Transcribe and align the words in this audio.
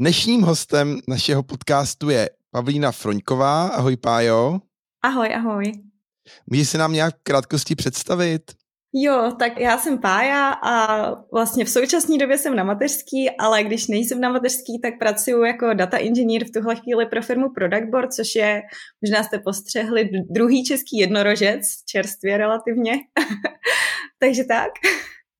Dnešním 0.00 0.42
hostem 0.42 1.00
našeho 1.08 1.42
podcastu 1.42 2.10
je 2.10 2.30
Pavlína 2.50 2.92
Froňková. 2.92 3.68
Ahoj, 3.68 3.96
Pájo. 3.96 4.60
Ahoj, 5.02 5.34
ahoj. 5.34 5.72
Můžeš 6.46 6.68
se 6.68 6.78
nám 6.78 6.92
nějak 6.92 7.14
v 7.16 7.22
krátkosti 7.22 7.74
představit? 7.74 8.42
Jo, 8.94 9.32
tak 9.38 9.60
já 9.60 9.78
jsem 9.78 9.98
Pája 9.98 10.48
a 10.48 11.04
vlastně 11.32 11.64
v 11.64 11.70
současné 11.70 12.18
době 12.18 12.38
jsem 12.38 12.56
na 12.56 12.64
mateřský, 12.64 13.30
ale 13.38 13.64
když 13.64 13.86
nejsem 13.88 14.20
na 14.20 14.28
mateřský, 14.28 14.80
tak 14.82 14.98
pracuji 14.98 15.44
jako 15.44 15.74
data 15.74 15.98
engineer 15.98 16.44
v 16.44 16.52
tuhle 16.52 16.76
chvíli 16.76 17.06
pro 17.06 17.22
firmu 17.22 17.48
Product 17.54 17.90
Board, 17.90 18.12
což 18.12 18.34
je, 18.34 18.62
možná 19.04 19.22
jste 19.22 19.38
postřehli, 19.38 20.10
druhý 20.30 20.64
český 20.64 20.98
jednorožec, 20.98 21.60
čerstvě 21.88 22.36
relativně. 22.36 22.92
Takže 24.18 24.44
tak. 24.44 24.70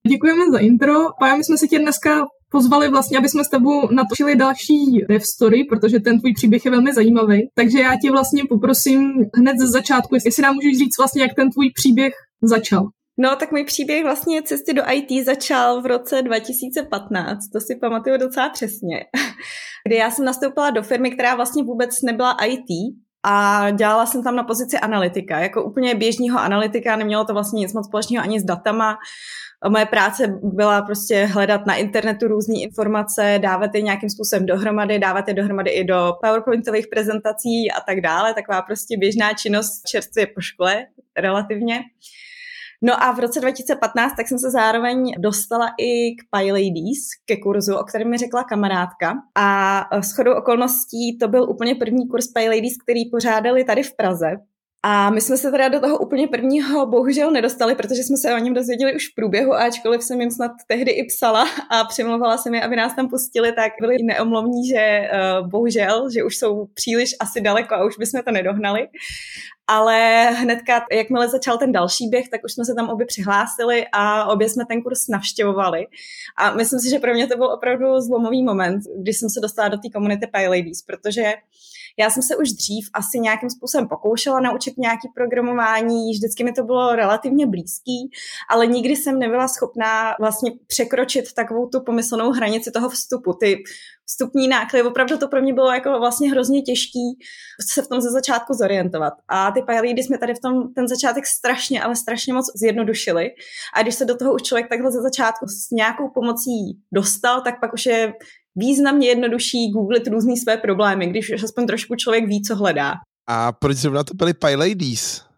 Děkujeme 0.08 0.50
za 0.52 0.58
intro. 0.58 0.94
Pája, 1.20 1.36
my 1.36 1.44
jsme 1.44 1.58
si 1.58 1.68
tě 1.68 1.78
dneska 1.78 2.26
pozvali 2.50 2.88
vlastně, 2.88 3.18
aby 3.18 3.28
jsme 3.28 3.44
s 3.44 3.48
tebou 3.48 3.92
natočili 3.92 4.36
další 4.36 5.04
dev 5.08 5.24
story, 5.24 5.64
protože 5.64 6.00
ten 6.00 6.20
tvůj 6.20 6.34
příběh 6.34 6.64
je 6.64 6.70
velmi 6.70 6.94
zajímavý. 6.94 7.48
Takže 7.54 7.78
já 7.80 7.92
tě 8.02 8.10
vlastně 8.10 8.42
poprosím 8.48 9.12
hned 9.36 9.58
ze 9.58 9.68
začátku, 9.68 10.14
jestli 10.14 10.42
nám 10.42 10.54
můžeš 10.54 10.78
říct 10.78 10.98
vlastně, 10.98 11.22
jak 11.22 11.34
ten 11.34 11.50
tvůj 11.50 11.70
příběh 11.74 12.12
začal. 12.42 12.88
No, 13.18 13.36
tak 13.36 13.52
můj 13.52 13.64
příběh 13.64 14.04
vlastně 14.04 14.42
cesty 14.42 14.72
do 14.72 14.82
IT 14.92 15.26
začal 15.26 15.82
v 15.82 15.86
roce 15.86 16.22
2015, 16.22 17.48
to 17.52 17.60
si 17.60 17.76
pamatuju 17.80 18.16
docela 18.16 18.48
přesně, 18.48 19.04
kdy 19.86 19.96
já 19.96 20.10
jsem 20.10 20.24
nastoupila 20.24 20.70
do 20.70 20.82
firmy, 20.82 21.10
která 21.10 21.34
vlastně 21.34 21.64
vůbec 21.64 21.90
nebyla 22.02 22.36
IT, 22.46 22.96
a 23.26 23.70
dělala 23.70 24.06
jsem 24.06 24.22
tam 24.22 24.36
na 24.36 24.44
pozici 24.44 24.78
analytika, 24.78 25.38
jako 25.38 25.64
úplně 25.64 25.94
běžného 25.94 26.38
analytika, 26.38 26.96
nemělo 26.96 27.24
to 27.24 27.32
vlastně 27.32 27.60
nic 27.60 27.72
moc 27.72 27.86
společného 27.86 28.24
ani 28.24 28.40
s 28.40 28.44
datama, 28.44 28.96
moje 29.68 29.86
práce 29.86 30.38
byla 30.42 30.82
prostě 30.82 31.24
hledat 31.24 31.66
na 31.66 31.74
internetu 31.74 32.28
různé 32.28 32.60
informace, 32.60 33.38
dávat 33.42 33.74
je 33.74 33.82
nějakým 33.82 34.10
způsobem 34.10 34.46
dohromady, 34.46 34.98
dávat 34.98 35.28
je 35.28 35.34
dohromady 35.34 35.70
i 35.70 35.84
do 35.84 36.12
PowerPointových 36.22 36.86
prezentací 36.88 37.70
a 37.76 37.80
tak 37.80 38.00
dále. 38.00 38.34
Taková 38.34 38.62
prostě 38.62 38.96
běžná 38.98 39.32
činnost 39.32 39.82
čerstvě 39.88 40.26
po 40.26 40.40
škole 40.40 40.86
relativně. 41.18 41.80
No 42.82 43.02
a 43.02 43.12
v 43.12 43.18
roce 43.18 43.40
2015 43.40 44.16
tak 44.16 44.28
jsem 44.28 44.38
se 44.38 44.50
zároveň 44.50 45.14
dostala 45.18 45.66
i 45.78 46.10
k 46.10 46.38
PyLadies, 46.38 46.98
ke 47.26 47.36
kurzu, 47.36 47.76
o 47.76 47.84
kterém 47.84 48.10
mi 48.10 48.18
řekla 48.18 48.44
kamarádka. 48.44 49.14
A 49.34 49.82
s 50.00 50.12
chodou 50.12 50.32
okolností 50.32 51.18
to 51.18 51.28
byl 51.28 51.50
úplně 51.50 51.74
první 51.74 52.08
kurz 52.08 52.26
PyLadies, 52.32 52.76
který 52.84 53.10
pořádali 53.10 53.64
tady 53.64 53.82
v 53.82 53.96
Praze. 53.96 54.36
A 54.82 55.10
my 55.10 55.20
jsme 55.20 55.36
se 55.36 55.50
teda 55.50 55.68
do 55.68 55.80
toho 55.80 55.98
úplně 55.98 56.28
prvního 56.28 56.86
bohužel 56.86 57.30
nedostali, 57.30 57.74
protože 57.74 58.02
jsme 58.02 58.16
se 58.16 58.34
o 58.34 58.38
něm 58.38 58.54
dozvěděli 58.54 58.94
už 58.94 59.08
v 59.08 59.14
průběhu, 59.14 59.54
ačkoliv 59.54 60.02
jsem 60.02 60.20
jim 60.20 60.30
snad 60.30 60.52
tehdy 60.66 60.90
i 60.90 61.06
psala 61.06 61.44
a 61.70 61.84
přimlouvala 61.84 62.36
jsem 62.36 62.54
je, 62.54 62.62
aby 62.62 62.76
nás 62.76 62.96
tam 62.96 63.08
pustili, 63.08 63.52
tak 63.52 63.72
byli 63.80 63.96
neomluvní, 64.02 64.68
že 64.68 65.10
uh, 65.40 65.48
bohužel, 65.48 66.10
že 66.10 66.24
už 66.24 66.36
jsou 66.36 66.66
příliš 66.74 67.10
asi 67.20 67.40
daleko 67.40 67.74
a 67.74 67.84
už 67.84 67.98
bychom 67.98 68.22
to 68.22 68.30
nedohnali. 68.30 68.88
Ale 69.66 70.24
hnedka, 70.30 70.86
jakmile 70.92 71.28
začal 71.28 71.58
ten 71.58 71.72
další 71.72 72.08
běh, 72.08 72.28
tak 72.28 72.40
už 72.44 72.52
jsme 72.52 72.64
se 72.64 72.74
tam 72.74 72.88
obě 72.88 73.06
přihlásili 73.06 73.86
a 73.92 74.24
obě 74.24 74.48
jsme 74.48 74.64
ten 74.66 74.82
kurz 74.82 75.08
navštěvovali. 75.08 75.86
A 76.36 76.54
myslím 76.54 76.80
si, 76.80 76.90
že 76.90 76.98
pro 76.98 77.14
mě 77.14 77.26
to 77.26 77.36
byl 77.36 77.46
opravdu 77.46 78.00
zlomový 78.00 78.42
moment, 78.42 78.82
když 78.98 79.16
jsem 79.16 79.30
se 79.30 79.40
dostala 79.40 79.68
do 79.68 79.76
té 79.76 79.88
komunity 79.94 80.26
PyLadies, 80.26 80.82
protože 80.82 81.32
já 81.98 82.10
jsem 82.10 82.22
se 82.22 82.36
už 82.36 82.52
dřív 82.52 82.88
asi 82.94 83.20
nějakým 83.20 83.50
způsobem 83.50 83.88
pokoušela 83.88 84.40
naučit 84.40 84.78
nějaký 84.78 85.08
programování, 85.14 86.12
vždycky 86.12 86.44
mi 86.44 86.52
to 86.52 86.62
bylo 86.62 86.96
relativně 86.96 87.46
blízký, 87.46 88.10
ale 88.50 88.66
nikdy 88.66 88.96
jsem 88.96 89.18
nebyla 89.18 89.48
schopná 89.48 90.14
vlastně 90.20 90.52
překročit 90.66 91.32
takovou 91.32 91.68
tu 91.68 91.80
pomyslnou 91.80 92.30
hranici 92.30 92.70
toho 92.70 92.88
vstupu. 92.88 93.32
Ty 93.32 93.62
vstupní 94.10 94.48
náklady, 94.48 94.82
opravdu 94.82 95.18
to 95.18 95.28
pro 95.28 95.42
mě 95.42 95.54
bylo 95.54 95.72
jako 95.72 95.98
vlastně 95.98 96.30
hrozně 96.30 96.62
těžký 96.62 97.18
se 97.72 97.82
v 97.82 97.88
tom 97.88 98.00
ze 98.00 98.10
začátku 98.10 98.54
zorientovat. 98.54 99.12
A 99.28 99.50
ty 99.50 99.62
PyLeady 99.62 100.02
jsme 100.02 100.18
tady 100.18 100.34
v 100.34 100.40
tom 100.40 100.74
ten 100.74 100.88
začátek 100.88 101.26
strašně, 101.26 101.82
ale 101.82 101.96
strašně 101.96 102.32
moc 102.32 102.46
zjednodušili. 102.56 103.30
A 103.74 103.82
když 103.82 103.94
se 103.94 104.04
do 104.04 104.16
toho 104.16 104.34
už 104.34 104.42
člověk 104.42 104.68
takhle 104.68 104.92
ze 104.92 105.02
začátku 105.02 105.46
s 105.46 105.70
nějakou 105.70 106.08
pomocí 106.08 106.78
dostal, 106.92 107.40
tak 107.40 107.60
pak 107.60 107.72
už 107.72 107.86
je 107.86 108.12
významně 108.56 109.08
jednodušší 109.08 109.70
googlit 109.70 110.06
různý 110.06 110.36
své 110.36 110.56
problémy, 110.56 111.06
když 111.06 111.32
už 111.34 111.42
aspoň 111.42 111.66
trošku 111.66 111.96
člověk 111.96 112.26
ví, 112.26 112.42
co 112.42 112.56
hledá. 112.56 112.94
A 113.28 113.52
proč 113.52 113.76
zrovna 113.76 114.04
to 114.04 114.14
byly 114.14 114.34
PyLadies? 114.34 115.30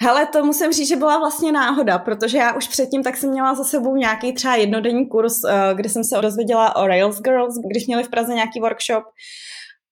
Hele, 0.00 0.26
to 0.26 0.44
musím 0.44 0.72
říct, 0.72 0.88
že 0.88 0.96
byla 0.96 1.18
vlastně 1.18 1.52
náhoda, 1.52 1.98
protože 1.98 2.38
já 2.38 2.56
už 2.56 2.68
předtím 2.68 3.02
tak 3.02 3.16
jsem 3.16 3.30
měla 3.30 3.54
za 3.54 3.64
sebou 3.64 3.96
nějaký 3.96 4.32
třeba 4.32 4.56
jednodenní 4.56 5.08
kurz, 5.08 5.44
eh, 5.44 5.74
kde 5.74 5.88
jsem 5.88 6.04
se 6.04 6.20
dozvěděla 6.20 6.76
o 6.76 6.86
Rails 6.86 7.20
Girls, 7.20 7.54
když 7.70 7.86
měli 7.86 8.04
v 8.04 8.08
Praze 8.08 8.34
nějaký 8.34 8.60
workshop. 8.60 9.04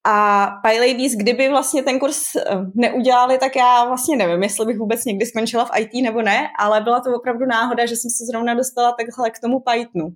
A 0.07 0.47
PyLadies, 0.63 1.13
kdyby 1.13 1.49
vlastně 1.49 1.83
ten 1.83 1.99
kurz 1.99 2.37
eh, 2.37 2.43
neudělali, 2.75 3.39
tak 3.39 3.57
já 3.57 3.85
vlastně 3.85 4.17
nevím, 4.17 4.43
jestli 4.43 4.67
bych 4.67 4.79
vůbec 4.79 5.05
někdy 5.05 5.27
skončila 5.27 5.65
v 5.65 5.71
IT 5.79 6.03
nebo 6.03 6.23
ne, 6.23 6.49
ale 6.59 6.81
byla 6.81 7.01
to 7.01 7.11
opravdu 7.17 7.47
náhoda, 7.47 7.87
že 7.87 7.97
jsem 7.97 8.11
se 8.11 8.25
zrovna 8.31 8.55
dostala 8.55 8.95
takhle 8.99 9.31
k 9.31 9.41
tomu 9.41 9.61
Pythonu. 9.61 10.09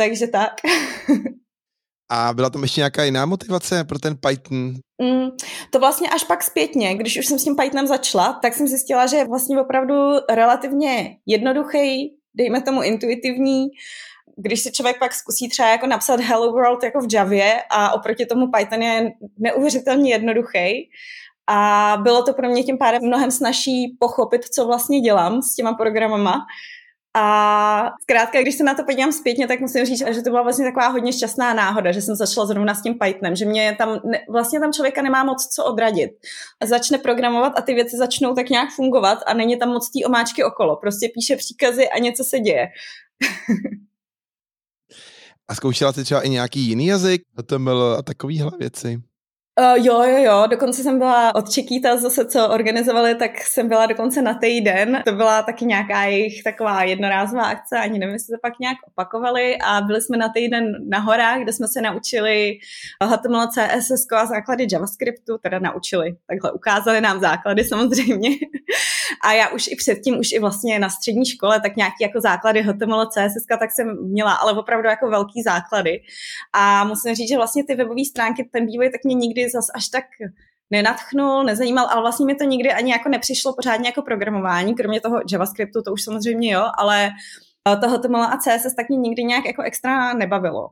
Takže 0.00 0.26
tak. 0.26 0.52
A 2.12 2.32
byla 2.34 2.50
tam 2.50 2.62
ještě 2.62 2.80
nějaká 2.80 3.04
jiná 3.04 3.26
motivace 3.26 3.84
pro 3.84 3.98
ten 3.98 4.16
Python? 4.16 4.74
Mm, 5.02 5.28
to 5.70 5.78
vlastně 5.78 6.08
až 6.08 6.24
pak 6.24 6.42
zpětně, 6.42 6.94
když 6.94 7.18
už 7.18 7.26
jsem 7.26 7.38
s 7.38 7.44
tím 7.44 7.56
Pythonem 7.56 7.86
začala, 7.86 8.38
tak 8.42 8.54
jsem 8.54 8.68
zjistila, 8.68 9.06
že 9.06 9.16
je 9.16 9.28
vlastně 9.28 9.60
opravdu 9.60 9.94
relativně 10.30 11.16
jednoduchý, 11.26 12.16
dejme 12.34 12.62
tomu 12.62 12.82
intuitivní, 12.82 13.66
když 14.36 14.60
si 14.60 14.72
člověk 14.72 14.98
pak 14.98 15.12
zkusí 15.14 15.48
třeba 15.48 15.68
jako 15.68 15.86
napsat 15.86 16.20
Hello 16.20 16.52
World 16.52 16.82
jako 16.82 17.00
v 17.00 17.14
Javě 17.14 17.62
a 17.70 17.92
oproti 17.92 18.26
tomu 18.26 18.50
Python 18.50 18.82
je 18.82 19.10
neuvěřitelně 19.38 20.12
jednoduchý. 20.12 20.90
A 21.46 21.96
bylo 22.02 22.22
to 22.22 22.32
pro 22.32 22.48
mě 22.48 22.62
tím 22.62 22.78
pádem 22.78 23.02
mnohem 23.02 23.30
snažší 23.30 23.96
pochopit, 24.00 24.44
co 24.44 24.66
vlastně 24.66 25.00
dělám 25.00 25.42
s 25.42 25.54
těma 25.54 25.74
programama, 25.74 26.46
a 27.16 27.90
zkrátka, 28.02 28.42
když 28.42 28.54
se 28.54 28.64
na 28.64 28.74
to 28.74 28.84
podívám 28.84 29.12
zpětně, 29.12 29.46
tak 29.46 29.60
musím 29.60 29.84
říct, 29.84 30.02
že 30.10 30.22
to 30.22 30.30
byla 30.30 30.42
vlastně 30.42 30.64
taková 30.64 30.88
hodně 30.88 31.12
šťastná 31.12 31.54
náhoda, 31.54 31.92
že 31.92 32.02
jsem 32.02 32.14
začala 32.14 32.46
zrovna 32.46 32.74
s 32.74 32.82
tím 32.82 32.98
Pythonem, 32.98 33.36
že 33.36 33.44
mě 33.44 33.76
tam, 33.78 34.00
ne, 34.04 34.18
vlastně 34.28 34.60
tam 34.60 34.72
člověka 34.72 35.02
nemá 35.02 35.24
moc 35.24 35.46
co 35.46 35.64
odradit. 35.64 36.10
Začne 36.64 36.98
programovat 36.98 37.52
a 37.56 37.62
ty 37.62 37.74
věci 37.74 37.96
začnou 37.96 38.34
tak 38.34 38.48
nějak 38.48 38.68
fungovat 38.76 39.18
a 39.26 39.34
není 39.34 39.58
tam 39.58 39.68
moc 39.68 39.90
té 39.90 40.06
omáčky 40.06 40.44
okolo. 40.44 40.76
Prostě 40.76 41.08
píše 41.14 41.36
příkazy 41.36 41.88
a 41.88 41.98
něco 41.98 42.24
se 42.24 42.38
děje. 42.38 42.68
a 45.48 45.54
zkoušela 45.54 45.92
jsi 45.92 46.04
třeba 46.04 46.20
i 46.20 46.28
nějaký 46.28 46.60
jiný 46.60 46.86
jazyk, 46.86 47.22
HTML 47.38 47.96
a 47.98 48.02
takovéhle 48.02 48.50
věci? 48.58 49.02
Uh, 49.60 49.84
jo, 49.86 50.02
jo, 50.02 50.22
jo, 50.22 50.46
dokonce 50.50 50.82
jsem 50.82 50.98
byla 50.98 51.34
od 51.34 51.50
Čekýta 51.50 51.96
zase, 51.96 52.24
co 52.26 52.48
organizovali, 52.48 53.14
tak 53.14 53.40
jsem 53.40 53.68
byla 53.68 53.86
dokonce 53.86 54.22
na 54.22 54.34
týden. 54.34 55.02
To 55.06 55.12
byla 55.12 55.42
taky 55.42 55.64
nějaká 55.64 56.04
jejich 56.04 56.42
taková 56.42 56.82
jednorázová 56.82 57.42
akce, 57.42 57.78
ani 57.78 57.98
nevím, 57.98 58.12
jestli 58.12 58.32
to 58.32 58.38
pak 58.42 58.58
nějak 58.60 58.76
opakovali 58.86 59.58
a 59.66 59.80
byli 59.80 60.00
jsme 60.00 60.16
na 60.16 60.28
týden 60.28 60.88
na 60.88 60.98
horách, 60.98 61.40
kde 61.42 61.52
jsme 61.52 61.68
se 61.68 61.80
naučili 61.80 62.58
HTML, 63.04 63.46
CSS 63.46 64.06
a 64.12 64.26
základy 64.26 64.66
JavaScriptu, 64.72 65.38
teda 65.38 65.58
naučili, 65.58 66.16
takhle 66.26 66.52
ukázali 66.52 67.00
nám 67.00 67.20
základy 67.20 67.64
samozřejmě. 67.64 68.28
A 69.24 69.32
já 69.32 69.48
už 69.48 69.68
i 69.68 69.76
předtím, 69.76 70.18
už 70.18 70.32
i 70.32 70.38
vlastně 70.38 70.78
na 70.78 70.90
střední 70.90 71.26
škole, 71.26 71.60
tak 71.60 71.76
nějaký 71.76 71.96
jako 72.00 72.20
základy 72.20 72.62
HTML, 72.62 73.06
CSS, 73.06 73.46
tak 73.58 73.72
jsem 73.72 73.96
měla, 74.02 74.32
ale 74.32 74.52
opravdu 74.52 74.88
jako 74.88 75.10
velký 75.10 75.42
základy. 75.42 76.02
A 76.52 76.84
musím 76.84 77.14
říct, 77.14 77.28
že 77.28 77.36
vlastně 77.36 77.64
ty 77.64 77.74
webové 77.74 78.04
stránky, 78.04 78.48
ten 78.52 78.66
vývoj 78.66 78.90
tak 78.90 79.04
mě 79.04 79.14
nikdy 79.14 79.50
zas 79.50 79.66
až 79.74 79.88
tak 79.88 80.04
nenatchnul, 80.70 81.44
nezajímal, 81.44 81.86
ale 81.90 82.00
vlastně 82.00 82.26
mi 82.26 82.34
to 82.34 82.44
nikdy 82.44 82.72
ani 82.72 82.92
jako 82.92 83.08
nepřišlo 83.08 83.54
pořádně 83.54 83.88
jako 83.88 84.02
programování, 84.02 84.74
kromě 84.74 85.00
toho 85.00 85.20
JavaScriptu, 85.32 85.82
to 85.82 85.92
už 85.92 86.02
samozřejmě 86.02 86.52
jo, 86.52 86.66
ale 86.78 87.10
toho 87.80 87.98
HTML 87.98 88.22
a 88.22 88.36
CSS 88.36 88.74
tak 88.74 88.88
mě 88.88 88.98
nikdy 88.98 89.24
nějak 89.24 89.44
jako 89.46 89.62
extra 89.62 90.14
nebavilo. 90.14 90.68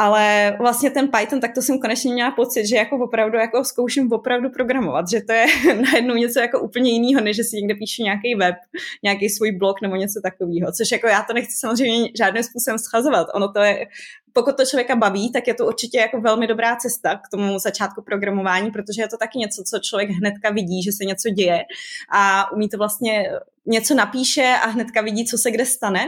Ale 0.00 0.56
vlastně 0.58 0.90
ten 0.90 1.08
Python, 1.08 1.40
tak 1.40 1.54
to 1.54 1.62
jsem 1.62 1.78
konečně 1.78 2.12
měla 2.12 2.30
pocit, 2.30 2.66
že 2.66 2.76
jako 2.76 2.96
opravdu 2.96 3.38
jako 3.38 3.64
zkouším 3.64 4.12
opravdu 4.12 4.50
programovat, 4.50 5.10
že 5.10 5.20
to 5.20 5.32
je 5.32 5.46
najednou 5.92 6.14
něco 6.14 6.40
jako 6.40 6.60
úplně 6.60 6.90
jiného, 6.90 7.24
než 7.24 7.36
že 7.36 7.44
si 7.44 7.56
někde 7.56 7.74
píšu 7.74 8.02
nějaký 8.02 8.34
web, 8.34 8.54
nějaký 9.02 9.28
svůj 9.28 9.52
blog 9.52 9.80
nebo 9.82 9.96
něco 9.96 10.20
takového. 10.22 10.72
Což 10.72 10.90
jako 10.92 11.06
já 11.06 11.22
to 11.22 11.32
nechci 11.32 11.56
samozřejmě 11.58 12.08
žádným 12.18 12.42
způsobem 12.42 12.78
schazovat. 12.78 13.26
Ono 13.34 13.52
to 13.52 13.60
je, 13.60 13.86
pokud 14.32 14.56
to 14.56 14.64
člověka 14.66 14.96
baví, 14.96 15.32
tak 15.32 15.46
je 15.46 15.54
to 15.54 15.66
určitě 15.66 15.98
jako 15.98 16.20
velmi 16.20 16.46
dobrá 16.46 16.76
cesta 16.76 17.16
k 17.16 17.28
tomu 17.30 17.58
začátku 17.58 18.02
programování, 18.02 18.70
protože 18.70 19.02
je 19.02 19.08
to 19.08 19.16
taky 19.16 19.38
něco, 19.38 19.62
co 19.62 19.78
člověk 19.78 20.10
hnedka 20.10 20.50
vidí, 20.50 20.82
že 20.82 20.92
se 20.92 21.04
něco 21.04 21.30
děje 21.30 21.64
a 22.12 22.52
umí 22.52 22.68
to 22.68 22.78
vlastně 22.78 23.30
něco 23.66 23.94
napíše 23.94 24.54
a 24.62 24.66
hnedka 24.66 25.00
vidí, 25.00 25.26
co 25.26 25.38
se 25.38 25.50
kde 25.50 25.66
stane. 25.66 26.00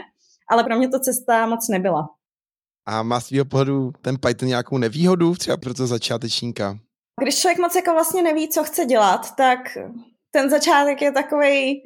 Ale 0.48 0.64
pro 0.64 0.78
mě 0.78 0.88
to 0.88 1.00
cesta 1.00 1.46
moc 1.46 1.68
nebyla. 1.68 2.19
A 2.86 3.02
má 3.02 3.20
z 3.20 3.28
tvého 3.28 3.44
pohledu 3.44 3.92
ten 4.02 4.16
Python 4.18 4.48
nějakou 4.48 4.78
nevýhodu 4.78 5.34
třeba 5.34 5.56
pro 5.56 5.74
to 5.74 5.86
začátečníka? 5.86 6.78
Když 7.22 7.40
člověk 7.40 7.58
moc 7.58 7.74
jako 7.74 7.92
vlastně 7.92 8.22
neví, 8.22 8.48
co 8.48 8.64
chce 8.64 8.84
dělat, 8.84 9.36
tak 9.36 9.58
ten 10.30 10.50
začátek 10.50 11.02
je 11.02 11.12
takový, 11.12 11.82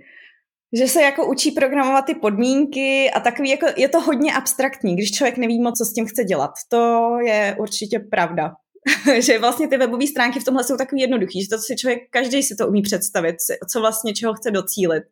že 0.79 0.88
se 0.88 1.02
jako 1.02 1.26
učí 1.26 1.50
programovat 1.50 2.05
ty 2.05 2.14
podmínky 2.14 3.11
a 3.11 3.20
takový, 3.20 3.50
jako 3.50 3.67
je 3.76 3.88
to 3.88 4.00
hodně 4.00 4.35
abstraktní, 4.35 4.96
když 4.96 5.12
člověk 5.12 5.37
neví 5.37 5.62
moc, 5.62 5.79
co 5.79 5.85
s 5.85 5.93
tím 5.93 6.06
chce 6.06 6.25
dělat. 6.25 6.50
To 6.69 7.17
je 7.26 7.56
určitě 7.58 7.99
pravda. 8.11 8.52
že 9.21 9.39
vlastně 9.39 9.69
ty 9.69 9.77
webové 9.77 10.07
stránky 10.07 10.41
v 10.41 10.45
tomhle 10.45 10.65
jsou 10.65 10.77
takový 10.77 11.01
jednoduchý, 11.01 11.43
že 11.43 11.49
to 11.49 11.59
si 11.59 11.77
člověk, 11.77 11.99
každý 12.11 12.43
si 12.43 12.57
to 12.57 12.69
umí 12.69 12.83
představit, 12.83 13.37
co 13.73 13.81
vlastně 13.81 14.15
čeho 14.15 14.35
chce 14.35 14.51
docílit. 14.51 15.05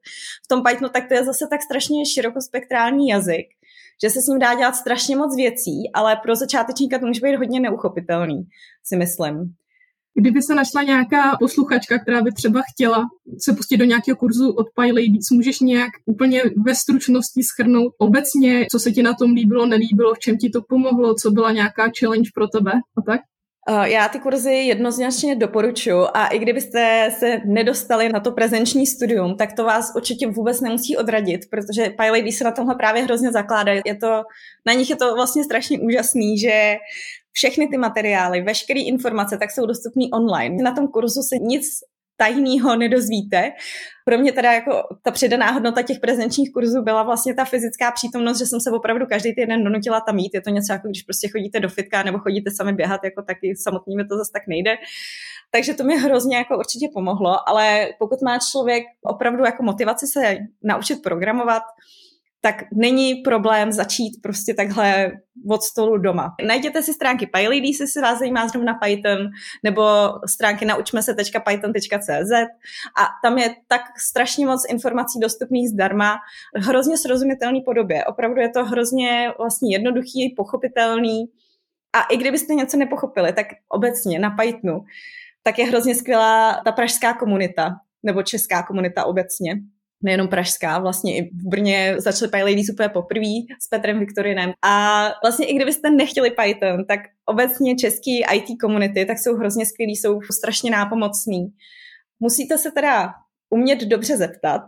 V 0.45 0.49
tom 0.49 0.63
Pythonu 0.63 0.89
tak 0.89 1.09
to 1.09 1.15
je 1.15 1.25
zase 1.25 1.47
tak 1.51 1.63
strašně 1.63 2.07
širokospektrální 2.15 3.09
jazyk, 3.09 3.47
že 4.03 4.11
se 4.11 4.23
s 4.23 4.27
ním 4.27 4.39
dá 4.39 4.55
dělat 4.55 4.77
strašně 4.77 5.17
moc 5.17 5.37
věcí, 5.37 5.91
ale 5.95 6.17
pro 6.23 6.37
začátečníka 6.37 6.99
to 6.99 7.07
může 7.07 7.21
být 7.21 7.37
hodně 7.37 7.61
neuchopitelný, 7.61 8.43
si 8.85 8.97
myslím. 8.97 9.55
Kdyby 10.15 10.43
se 10.43 10.55
našla 10.55 10.83
nějaká 10.83 11.37
posluchačka, 11.41 11.99
která 11.99 12.23
by 12.23 12.33
třeba 12.33 12.61
chtěla 12.73 13.05
se 13.45 13.53
pustit 13.53 13.77
do 13.77 13.85
nějakého 13.85 14.17
kurzu 14.17 14.51
od 14.51 14.67
PyLadies, 14.75 15.31
můžeš 15.33 15.61
nějak 15.61 15.91
úplně 16.07 16.43
ve 16.67 16.75
stručnosti 16.75 17.43
schrnout 17.43 17.93
obecně, 17.99 18.67
co 18.73 18.79
se 18.79 18.93
ti 18.93 19.03
na 19.03 19.15
tom 19.15 19.33
líbilo, 19.33 19.67
nelíbilo, 19.67 20.15
v 20.15 20.19
čem 20.19 20.39
ti 20.39 20.51
to 20.51 20.63
pomohlo, 20.69 21.15
co 21.15 21.31
byla 21.31 21.53
nějaká 21.53 21.91
challenge 22.01 22.31
pro 22.35 22.49
tebe 22.49 22.73
a 22.73 23.03
tak? 23.07 23.21
Eh, 23.69 23.91
já 23.91 24.09
ty 24.09 24.19
kurzy 24.19 24.53
jednoznačně 24.53 25.37
doporučuji 25.37 26.07
a 26.15 26.27
i 26.27 26.39
kdybyste 26.39 27.11
se 27.19 27.41
nedostali 27.45 28.09
na 28.09 28.21
to 28.21 28.33
prezenční 28.33 28.87
studium, 28.87 29.37
tak 29.37 29.53
to 29.53 29.65
vás 29.65 29.93
určitě 29.97 30.27
vůbec 30.27 30.61
nemusí 30.61 30.97
odradit, 30.97 31.41
protože 31.51 31.91
PyLady 31.91 32.33
se 32.33 32.45
na 32.45 32.51
tomhle 32.51 32.75
právě 32.75 33.03
hrozně 33.03 33.33
zakládají. 33.33 33.83
Je 33.87 33.97
to, 33.97 34.23
na 34.67 34.73
nich 34.73 34.91
je 34.91 34.97
to 34.97 35.15
vlastně 35.15 35.45
strašně 35.45 35.81
úžasný, 35.81 36.39
že 36.39 36.77
všechny 37.33 37.69
ty 37.69 37.79
materiály, 37.79 38.43
veškeré 38.43 38.81
informace, 38.81 39.39
tak 39.39 39.51
jsou 39.51 39.67
dostupné 39.67 40.05
online. 40.13 40.63
Na 40.63 40.75
tom 40.75 40.89
kurzu 40.89 41.23
se 41.23 41.39
nic 41.39 41.65
tajného 42.23 42.77
nedozvíte. 42.77 43.53
Pro 44.05 44.19
mě 44.19 44.33
teda 44.33 44.53
jako 44.53 44.83
ta 45.03 45.11
přidaná 45.11 45.51
hodnota 45.51 45.83
těch 45.83 46.01
prezenčních 46.01 46.53
kurzů 46.53 46.83
byla 46.83 47.03
vlastně 47.03 47.35
ta 47.35 47.45
fyzická 47.45 47.91
přítomnost, 47.91 48.39
že 48.39 48.47
jsem 48.47 48.61
se 48.61 48.71
opravdu 48.71 49.07
každý 49.07 49.35
týden 49.35 49.65
donutila 49.65 50.01
tam 50.01 50.17
mít. 50.17 50.35
Je 50.35 50.41
to 50.41 50.51
něco 50.51 50.73
jako 50.73 50.89
když 50.89 51.03
prostě 51.03 51.29
chodíte 51.29 51.61
do 51.61 51.69
fitka 51.69 52.03
nebo 52.03 52.19
chodíte 52.19 52.51
sami 52.51 52.73
běhat, 52.73 53.05
jako 53.05 53.23
taky 53.23 53.55
samotnými 53.57 54.05
to 54.05 54.19
zase 54.19 54.31
tak 54.33 54.43
nejde. 54.49 54.71
Takže 55.51 55.75
to 55.75 55.85
mi 55.85 55.97
hrozně 55.99 56.37
jako 56.37 56.59
určitě 56.59 56.87
pomohlo, 56.95 57.49
ale 57.49 57.89
pokud 57.99 58.23
má 58.23 58.39
člověk 58.53 58.85
opravdu 59.05 59.45
jako 59.45 59.63
motivaci 59.63 60.07
se 60.07 60.39
naučit 60.63 61.03
programovat, 61.03 61.63
tak 62.45 62.65
není 62.73 63.15
problém 63.15 63.73
začít 63.73 64.23
prostě 64.23 64.55
takhle 64.55 65.13
od 65.51 65.63
stolu 65.63 65.99
doma. 65.99 66.35
Najděte 66.47 66.83
si 66.83 66.93
stránky 66.93 67.27
PyLady, 67.27 67.69
jestli 67.69 67.87
se 67.87 68.01
vás 68.01 68.19
zajímá 68.19 68.49
zrovna 68.49 68.75
Python, 68.75 69.19
nebo 69.63 69.83
stránky 70.27 70.65
naučme 70.65 71.03
se.python.cz 71.03 72.33
a 72.99 73.07
tam 73.23 73.39
je 73.39 73.55
tak 73.69 73.81
strašně 73.99 74.47
moc 74.47 74.63
informací 74.69 75.21
dostupných 75.21 75.69
zdarma, 75.69 76.17
hrozně 76.57 76.99
srozumitelný 76.99 77.61
podobě. 77.61 78.05
Opravdu 78.05 78.41
je 78.41 78.49
to 78.49 78.65
hrozně 78.65 79.33
vlastně 79.39 79.77
jednoduchý, 79.77 80.35
pochopitelný 80.37 81.25
a 81.93 82.03
i 82.03 82.17
kdybyste 82.17 82.55
něco 82.55 82.77
nepochopili, 82.77 83.33
tak 83.33 83.47
obecně 83.69 84.19
na 84.19 84.31
Pythonu, 84.31 84.85
tak 85.43 85.59
je 85.59 85.67
hrozně 85.67 85.95
skvělá 85.95 86.61
ta 86.65 86.73
pražská 86.73 87.15
komunita, 87.15 87.71
nebo 88.03 88.23
česká 88.23 88.63
komunita 88.63 89.05
obecně 89.05 89.55
nejenom 90.03 90.29
pražská, 90.29 90.79
vlastně 90.79 91.17
i 91.17 91.23
v 91.23 91.49
Brně 91.49 91.95
začaly 91.99 92.31
PyLadies 92.31 92.71
úplně 92.73 92.89
poprvé 92.89 93.35
s 93.61 93.69
Petrem 93.69 93.99
Viktorinem. 93.99 94.53
A 94.63 95.05
vlastně 95.25 95.47
i 95.47 95.55
kdybyste 95.55 95.91
nechtěli 95.91 96.31
Python, 96.31 96.85
tak 96.89 97.01
obecně 97.27 97.77
český 97.77 98.25
IT 98.35 98.61
komunity, 98.61 99.05
tak 99.05 99.19
jsou 99.19 99.37
hrozně 99.37 99.67
skvělí, 99.67 99.97
jsou 99.97 100.21
strašně 100.31 100.71
nápomocný. 100.71 101.53
Musíte 102.21 102.59
se 102.59 102.71
teda 102.71 103.13
umět 103.51 103.85
dobře 103.85 104.17
zeptat, 104.17 104.63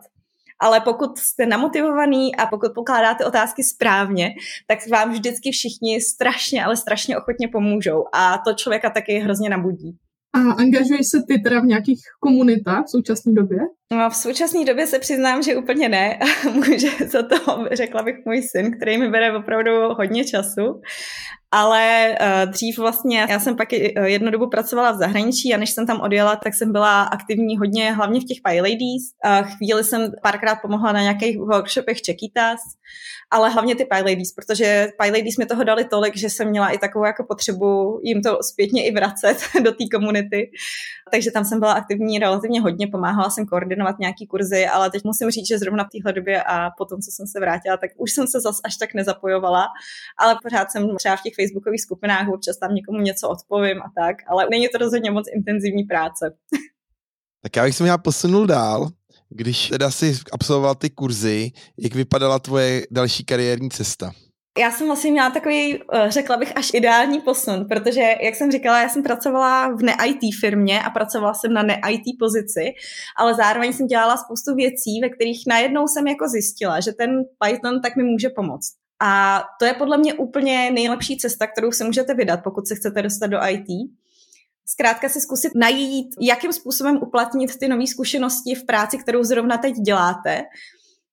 ale 0.61 0.81
pokud 0.81 1.19
jste 1.19 1.47
namotivovaný 1.47 2.37
a 2.37 2.47
pokud 2.47 2.73
pokládáte 2.75 3.25
otázky 3.25 3.65
správně, 3.65 4.31
tak 4.67 4.79
vám 4.89 5.13
vždycky 5.13 5.51
všichni 5.51 6.01
strašně, 6.01 6.65
ale 6.65 6.77
strašně 6.77 7.19
ochotně 7.19 7.49
pomůžou 7.49 8.05
a 8.13 8.39
to 8.39 8.55
člověka 8.55 8.91
taky 8.91 9.19
hrozně 9.19 9.49
nabudí. 9.49 9.99
A 10.35 10.39
angažuješ 10.39 11.07
se 11.07 11.19
ty 11.29 11.39
teda 11.39 11.61
v 11.61 11.65
nějakých 11.65 12.01
komunitách 12.21 12.85
v 12.87 12.91
současné 12.91 13.33
době? 13.33 13.59
No, 13.93 14.11
v 14.11 14.17
současné 14.17 14.65
době 14.65 14.87
se 14.87 14.99
přiznám, 14.99 15.43
že 15.43 15.57
úplně 15.57 15.89
ne. 15.89 16.19
Může 16.53 16.91
za 17.07 17.23
to, 17.23 17.69
řekla 17.73 18.03
bych, 18.03 18.15
můj 18.27 18.43
syn, 18.43 18.77
který 18.77 18.99
mi 18.99 19.11
bere 19.11 19.37
opravdu 19.37 19.71
hodně 19.97 20.25
času 20.25 20.81
ale 21.57 22.17
uh, 22.21 22.53
dřív 22.53 22.79
vlastně, 22.79 23.27
já 23.31 23.41
jsem 23.41 23.57
pak 23.57 23.73
jednu 24.05 24.31
dobu 24.31 24.47
pracovala 24.47 24.93
v 24.93 24.97
zahraničí 24.97 25.55
a 25.55 25.57
než 25.57 25.71
jsem 25.71 25.87
tam 25.87 26.01
odjela, 26.01 26.37
tak 26.37 26.55
jsem 26.55 26.73
byla 26.73 27.03
aktivní 27.03 27.57
hodně, 27.57 27.93
hlavně 27.93 28.21
v 28.21 28.25
těch 28.25 28.39
PyLadies. 28.45 29.03
Chvíli 29.57 29.85
jsem 29.85 30.13
párkrát 30.23 30.57
pomohla 30.63 30.93
na 30.93 31.01
nějakých 31.01 31.39
workshopech 31.39 32.03
Čekitas, 32.03 32.61
ale 33.31 33.51
hlavně 33.51 33.75
ty 33.75 33.85
PyLadies, 33.85 34.33
protože 34.33 34.89
PyLadies 35.03 35.37
mi 35.37 35.47
toho 35.47 35.65
dali 35.65 35.85
tolik, 35.85 36.17
že 36.17 36.31
jsem 36.31 36.49
měla 36.49 36.69
i 36.69 36.79
takovou 36.79 37.05
jako 37.05 37.25
potřebu 37.25 38.01
jim 38.03 38.23
to 38.23 38.39
zpětně 38.43 38.87
i 38.87 38.95
vracet 38.95 39.37
do 39.65 39.73
té 39.73 39.85
komunity. 39.95 40.51
Takže 41.13 41.31
tam 41.31 41.45
jsem 41.45 41.61
byla 41.61 41.73
aktivní 41.73 42.19
relativně 42.19 42.61
hodně, 42.61 42.87
pomáhala 42.87 43.31
jsem 43.31 43.47
koordinovat 43.47 43.99
nějaký 43.99 44.27
kurzy, 44.27 44.67
ale 44.67 44.91
teď 44.91 45.05
musím 45.05 45.31
říct, 45.31 45.49
že 45.49 45.59
zrovna 45.59 45.85
v 45.85 45.89
téhle 45.89 46.13
době 46.13 46.43
a 46.43 46.71
potom, 46.79 47.01
co 47.01 47.11
jsem 47.11 47.27
se 47.27 47.41
vrátila, 47.41 47.77
tak 47.77 47.91
už 47.97 48.13
jsem 48.13 48.27
se 48.27 48.41
zas 48.41 48.57
až 48.65 48.77
tak 48.77 48.95
nezapojovala, 48.95 49.67
ale 50.19 50.37
pořád 50.43 50.71
jsem 50.71 50.97
třeba 50.97 51.17
v 51.17 51.23
těch 51.23 51.35
facebookových 51.45 51.81
skupinách, 51.81 52.29
občas 52.29 52.57
tam 52.57 52.75
někomu 52.75 53.01
něco 53.01 53.29
odpovím 53.29 53.83
a 53.83 53.93
tak, 54.01 54.17
ale 54.29 54.47
není 54.51 54.69
to 54.69 54.79
rozhodně 54.79 55.11
moc 55.11 55.27
intenzivní 55.35 55.85
práce. 55.85 56.37
Tak 57.43 57.57
já 57.57 57.65
bych 57.65 57.77
se 57.77 57.83
měla 57.83 57.99
posunul 57.99 58.47
dál. 58.47 58.89
Když 59.29 59.69
teda 59.69 59.91
si 59.91 60.19
absolvoval 60.33 60.75
ty 60.75 60.91
kurzy, 60.91 61.53
jak 61.79 61.95
vypadala 61.95 62.39
tvoje 62.39 62.87
další 62.91 63.25
kariérní 63.25 63.71
cesta? 63.71 64.13
Já 64.59 64.71
jsem 64.71 64.87
vlastně 64.87 65.11
měla 65.11 65.31
takový, 65.31 65.83
eh, 65.93 66.11
řekla 66.11 66.37
bych, 66.37 66.57
až 66.57 66.71
ideální 66.75 67.21
posun, 67.21 67.67
protože, 67.69 68.15
jak 68.21 68.35
jsem 68.35 68.53
říkala, 68.53 68.83
já 68.83 68.89
jsem 68.89 69.03
pracovala 69.03 69.69
v 69.69 69.83
ne-IT 69.83 70.21
firmě 70.41 70.83
a 70.83 70.91
pracovala 70.91 71.35
jsem 71.35 71.53
na 71.53 71.63
ne-IT 71.63 72.19
pozici, 72.19 72.73
ale 73.19 73.35
zároveň 73.35 73.73
jsem 73.73 73.87
dělala 73.87 74.17
spoustu 74.17 74.55
věcí, 74.55 75.01
ve 75.03 75.09
kterých 75.09 75.43
najednou 75.49 75.89
jsem 75.89 76.07
jako 76.07 76.29
zjistila, 76.29 76.81
že 76.81 76.93
ten 76.93 77.11
Python 77.45 77.81
tak 77.81 77.97
mi 77.97 78.03
může 78.03 78.29
pomoct. 78.29 78.84
A 79.07 79.45
to 79.59 79.65
je 79.65 79.75
podle 79.75 79.99
mě 79.99 80.15
úplně 80.15 80.71
nejlepší 80.71 81.17
cesta, 81.17 81.47
kterou 81.47 81.73
se 81.73 81.85
můžete 81.85 82.15
vydat, 82.15 82.41
pokud 82.45 82.69
se 82.69 82.75
chcete 82.75 83.03
dostat 83.03 83.27
do 83.27 83.39
IT. 83.49 83.91
Zkrátka 84.67 85.09
si 85.09 85.21
zkusit 85.21 85.53
najít, 85.55 86.15
jakým 86.21 86.53
způsobem 86.53 86.99
uplatnit 87.03 87.59
ty 87.59 87.69
nové 87.69 87.87
zkušenosti 87.87 88.55
v 88.55 88.67
práci, 88.67 88.99
kterou 88.99 89.23
zrovna 89.23 89.59
teď 89.59 89.75
děláte, 89.75 90.43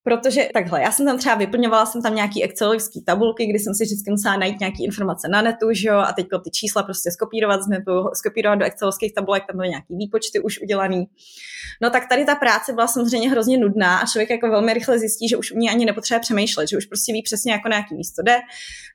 Protože 0.03 0.49
takhle, 0.53 0.81
já 0.81 0.91
jsem 0.91 1.05
tam 1.05 1.17
třeba 1.17 1.35
vyplňovala 1.35 1.85
jsem 1.85 2.01
tam 2.01 2.15
nějaký 2.15 2.43
excelovské 2.43 2.99
tabulky, 3.05 3.45
kdy 3.45 3.59
jsem 3.59 3.73
si 3.73 3.83
vždycky 3.83 4.11
musela 4.11 4.37
najít 4.37 4.59
nějaké 4.59 4.83
informace 4.83 5.27
na 5.27 5.41
netu, 5.41 5.67
že 5.71 5.87
jo, 5.87 5.97
a 5.97 6.13
teď 6.13 6.27
ty 6.43 6.51
čísla 6.51 6.83
prostě 6.83 7.11
skopírovat 7.11 7.63
z 7.63 7.67
netu, 7.67 7.91
skopírovat 8.13 8.59
do 8.59 8.65
excelovských 8.65 9.13
tabulek, 9.13 9.43
tam 9.47 9.57
byly 9.57 9.69
nějaký 9.69 9.95
výpočty 9.95 10.39
už 10.39 10.61
udělaný. 10.61 11.05
No 11.81 11.89
tak 11.89 12.09
tady 12.09 12.25
ta 12.25 12.35
práce 12.35 12.73
byla 12.73 12.87
samozřejmě 12.87 13.29
hrozně 13.29 13.57
nudná 13.57 13.97
a 13.97 14.05
člověk 14.05 14.29
jako 14.29 14.49
velmi 14.49 14.73
rychle 14.73 14.99
zjistí, 14.99 15.27
že 15.29 15.37
už 15.37 15.51
u 15.51 15.57
ní 15.57 15.69
ani 15.69 15.85
nepotřebuje 15.85 16.19
přemýšlet, 16.19 16.69
že 16.69 16.77
už 16.77 16.85
prostě 16.85 17.13
ví 17.13 17.21
přesně 17.23 17.51
jako 17.51 17.69
na 17.69 17.75
jaký 17.75 17.95
místo 17.95 18.21
jde 18.21 18.39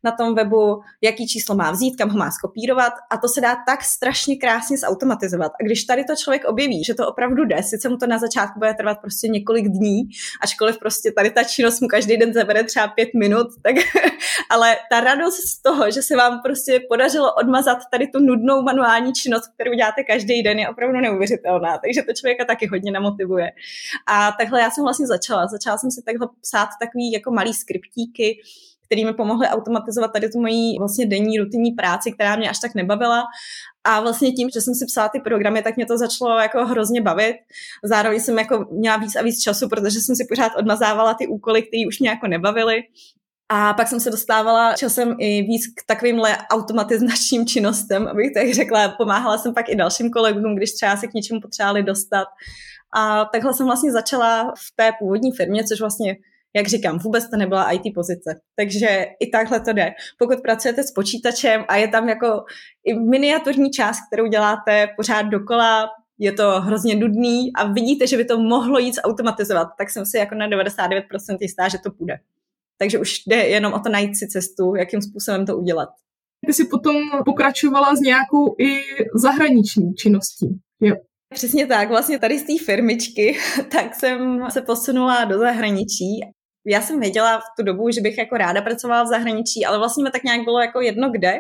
na 0.05 0.13
tom 0.13 0.35
webu, 0.35 0.81
jaký 1.03 1.27
číslo 1.27 1.55
má 1.55 1.71
vzít, 1.71 1.97
kam 1.97 2.09
ho 2.09 2.19
má 2.19 2.31
skopírovat 2.31 2.93
a 3.11 3.17
to 3.17 3.29
se 3.29 3.41
dá 3.41 3.57
tak 3.67 3.83
strašně 3.83 4.37
krásně 4.37 4.79
zautomatizovat. 4.79 5.53
A 5.61 5.65
když 5.65 5.85
tady 5.85 6.05
to 6.05 6.17
člověk 6.17 6.45
objeví, 6.45 6.85
že 6.85 6.95
to 6.95 7.09
opravdu 7.09 7.45
jde, 7.45 7.63
sice 7.63 7.89
mu 7.89 7.97
to 7.97 8.07
na 8.07 8.19
začátku 8.19 8.59
bude 8.59 8.75
trvat 8.75 8.99
prostě 9.01 9.29
několik 9.29 9.69
dní, 9.69 10.03
ačkoliv 10.43 10.79
prostě 10.79 10.96
prostě 10.97 11.13
tady 11.13 11.31
ta 11.31 11.45
činnost 11.45 11.81
mu 11.81 11.89
každý 11.89 12.17
den 12.17 12.33
zabere 12.33 12.65
třeba 12.65 12.89
pět 12.89 13.09
minut, 13.15 13.47
tak, 13.63 13.75
ale 14.51 14.77
ta 14.91 15.01
radost 15.01 15.37
z 15.37 15.63
toho, 15.63 15.91
že 15.91 16.03
se 16.03 16.17
vám 16.17 16.41
prostě 16.45 16.81
podařilo 16.89 17.35
odmazat 17.35 17.79
tady 17.91 18.07
tu 18.07 18.19
nudnou 18.19 18.63
manuální 18.63 19.13
činnost, 19.13 19.47
kterou 19.55 19.75
děláte 19.75 20.05
každý 20.05 20.43
den, 20.43 20.59
je 20.59 20.69
opravdu 20.69 21.01
neuvěřitelná, 21.01 21.79
takže 21.79 22.03
to 22.03 22.13
člověka 22.13 22.45
taky 22.45 22.67
hodně 22.67 22.93
namotivuje. 22.93 23.51
A 24.07 24.33
takhle 24.33 24.61
já 24.61 24.71
jsem 24.71 24.85
vlastně 24.85 25.07
začala. 25.07 25.47
Začala 25.47 25.79
jsem 25.79 25.91
si 25.91 26.03
takhle 26.03 26.29
psát 26.41 26.69
takový 26.81 27.13
jako 27.13 27.31
malý 27.31 27.55
skriptíky, 27.55 28.41
který 28.87 29.05
mi 29.05 29.15
pomohly 29.15 29.47
automatizovat 29.47 30.13
tady 30.13 30.29
tu 30.29 30.41
moji 30.41 30.79
vlastně 30.79 31.07
denní 31.07 31.39
rutinní 31.39 31.73
práci, 31.73 32.13
která 32.13 32.37
mě 32.37 32.51
až 32.51 32.59
tak 32.59 32.75
nebavila. 32.75 33.25
A 33.89 34.01
vlastně 34.01 34.33
tím, 34.33 34.51
že 34.51 34.61
jsem 34.61 34.75
si 34.75 34.87
psala 34.87 35.09
ty 35.09 35.21
programy, 35.21 35.63
tak 35.63 35.77
mě 35.77 35.87
to 35.87 35.99
začalo 35.99 36.39
jako 36.39 36.67
hrozně 36.67 37.03
bavit. 37.03 37.37
Zároveň 37.85 38.21
jsem 38.21 38.39
jako 38.39 38.67
měla 38.71 38.97
víc 38.97 39.17
a 39.17 39.23
víc 39.23 39.43
času, 39.43 39.69
protože 39.69 40.01
jsem 40.01 40.17
si 40.17 40.27
pořád 40.29 40.53
odmazávala 40.57 41.15
ty 41.15 41.27
úkoly, 41.27 41.63
které 41.63 41.83
už 41.89 42.01
mě 42.01 42.09
jako 42.09 42.27
nebavily. 42.27 42.83
A 43.49 43.75
pak 43.75 43.89
jsem 43.89 44.01
se 44.01 44.11
dostávala 44.11 44.75
časem 44.75 45.17
i 45.19 45.43
víc 45.43 45.67
k 45.67 45.87
takovýmhle 45.87 46.37
automatizačním 46.51 47.47
činnostem, 47.47 48.09
abych 48.09 48.35
tak 48.35 48.55
řekla. 48.55 48.89
Pomáhala 48.89 49.39
jsem 49.39 49.55
pak 49.55 49.69
i 49.69 49.77
dalším 49.77 50.11
kolegům, 50.11 50.57
když 50.57 50.73
třeba 50.73 50.97
se 50.97 51.07
k 51.07 51.15
něčemu 51.15 51.41
potřebovali 51.41 51.83
dostat. 51.83 52.27
A 52.95 53.25
takhle 53.25 53.55
jsem 53.55 53.67
vlastně 53.67 53.93
začala 53.93 54.45
v 54.45 54.77
té 54.77 54.93
původní 54.99 55.33
firmě, 55.33 55.65
což 55.65 55.81
vlastně 55.81 56.17
jak 56.57 56.69
říkám, 56.69 56.99
vůbec 56.99 57.31
to 57.31 57.37
nebyla 57.37 57.71
IT 57.71 57.83
pozice. 57.95 58.41
Takže 58.57 59.07
i 59.21 59.31
takhle 59.31 59.61
to 59.61 59.73
jde. 59.73 59.93
Pokud 60.19 60.41
pracujete 60.43 60.83
s 60.83 60.93
počítačem 60.93 61.65
a 61.69 61.77
je 61.77 61.89
tam 61.89 62.09
jako 62.09 62.45
i 62.85 62.95
miniaturní 62.95 63.71
část, 63.71 63.99
kterou 64.07 64.27
děláte 64.27 64.89
pořád 64.97 65.23
dokola, 65.23 65.89
je 66.19 66.33
to 66.33 66.61
hrozně 66.61 66.95
nudný 66.95 67.53
a 67.57 67.73
vidíte, 67.73 68.07
že 68.07 68.17
by 68.17 68.25
to 68.25 68.39
mohlo 68.39 68.79
jít 68.79 68.95
automatizovat, 69.03 69.69
tak 69.79 69.91
jsem 69.91 70.07
si 70.07 70.17
jako 70.19 70.35
na 70.35 70.49
99% 70.49 71.37
jistá, 71.41 71.69
že 71.69 71.79
to 71.79 71.91
půjde. 71.91 72.19
Takže 72.79 72.99
už 72.99 73.15
jde 73.27 73.37
jenom 73.37 73.73
o 73.73 73.79
to 73.79 73.89
najít 73.89 74.17
si 74.17 74.29
cestu, 74.29 74.75
jakým 74.75 75.03
způsobem 75.03 75.47
to 75.47 75.57
udělat. 75.57 75.89
Ty 76.47 76.53
jsi 76.53 76.65
potom 76.65 76.97
pokračovala 77.25 77.97
s 77.97 78.01
nějakou 78.01 78.55
i 78.59 78.81
zahraniční 79.15 79.95
činností. 79.95 80.47
Jo. 80.81 80.97
Přesně 81.35 81.67
tak, 81.67 81.89
vlastně 81.89 82.19
tady 82.19 82.39
z 82.39 82.43
té 82.43 82.65
firmičky, 82.65 83.39
tak 83.73 83.95
jsem 83.95 84.47
se 84.51 84.63
posunula 84.63 85.25
do 85.25 85.39
zahraničí 85.39 86.21
já 86.67 86.81
jsem 86.81 87.01
věděla 87.01 87.39
v 87.39 87.45
tu 87.57 87.63
dobu, 87.63 87.91
že 87.91 88.01
bych 88.01 88.19
jako 88.19 88.37
ráda 88.37 88.63
pracovala 88.63 89.03
v 89.03 89.07
zahraničí, 89.07 89.67
ale 89.67 89.79
vlastně 89.79 90.05
mi 90.05 90.11
tak 90.11 90.25
nějak 90.25 90.45
bylo 90.45 90.61
jako 90.61 90.81
jedno 90.81 91.11
kde 91.11 91.39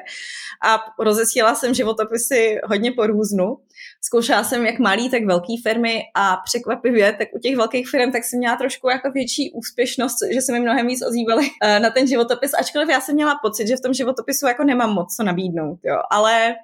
a 0.65 0.79
rozesílala 0.99 1.55
jsem 1.55 1.75
životopisy 1.75 2.59
hodně 2.65 2.93
po 2.93 3.07
různu. 3.07 3.57
Zkoušela 4.05 4.45
jsem 4.45 4.67
jak 4.67 4.79
malý, 4.79 5.11
tak 5.11 5.25
velký 5.25 5.63
firmy 5.63 6.03
a 6.15 6.37
překvapivě, 6.45 7.13
tak 7.13 7.29
u 7.35 7.39
těch 7.39 7.57
velkých 7.57 7.89
firm 7.89 8.13
tak 8.13 8.25
jsem 8.25 8.39
měla 8.39 8.57
trošku 8.57 8.89
jako 8.89 9.11
větší 9.11 9.53
úspěšnost, 9.53 10.17
že 10.33 10.41
se 10.41 10.53
mi 10.53 10.61
mnohem 10.61 10.87
víc 10.87 11.07
ozývaly 11.07 11.49
eh, 11.63 11.81
na 11.81 11.91
ten 11.91 12.07
životopis, 12.07 12.55
ačkoliv 12.55 12.89
já 12.89 13.01
jsem 13.01 13.15
měla 13.15 13.39
pocit, 13.43 13.69
že 13.69 13.77
v 13.77 13.81
tom 13.81 13.95
životopisu 13.95 14.47
jako 14.47 14.65
nemám 14.65 14.95
moc 14.95 15.15
co 15.17 15.23
nabídnout, 15.23 15.79
jo. 15.85 15.97
ale 16.11 16.55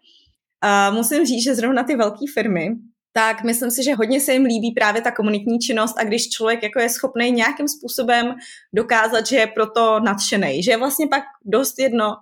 uh, 0.64 0.94
musím 0.94 1.26
říct, 1.26 1.44
že 1.44 1.54
zrovna 1.54 1.82
ty 1.82 1.96
velké 1.96 2.24
firmy, 2.34 2.68
tak 3.12 3.44
myslím 3.44 3.70
si, 3.70 3.82
že 3.82 3.94
hodně 3.94 4.20
se 4.20 4.32
jim 4.32 4.44
líbí 4.44 4.70
právě 4.70 5.02
ta 5.02 5.10
komunitní 5.10 5.58
činnost 5.58 5.98
a 5.98 6.04
když 6.04 6.28
člověk 6.28 6.62
jako 6.62 6.80
je 6.80 6.88
schopný 6.88 7.30
nějakým 7.30 7.68
způsobem 7.68 8.34
dokázat, 8.74 9.26
že 9.26 9.36
je 9.36 9.46
proto 9.46 10.00
nadšený, 10.00 10.62
že 10.62 10.70
je 10.70 10.76
vlastně 10.76 11.06
pak 11.06 11.22
dost 11.44 11.78
jedno, 11.78 12.14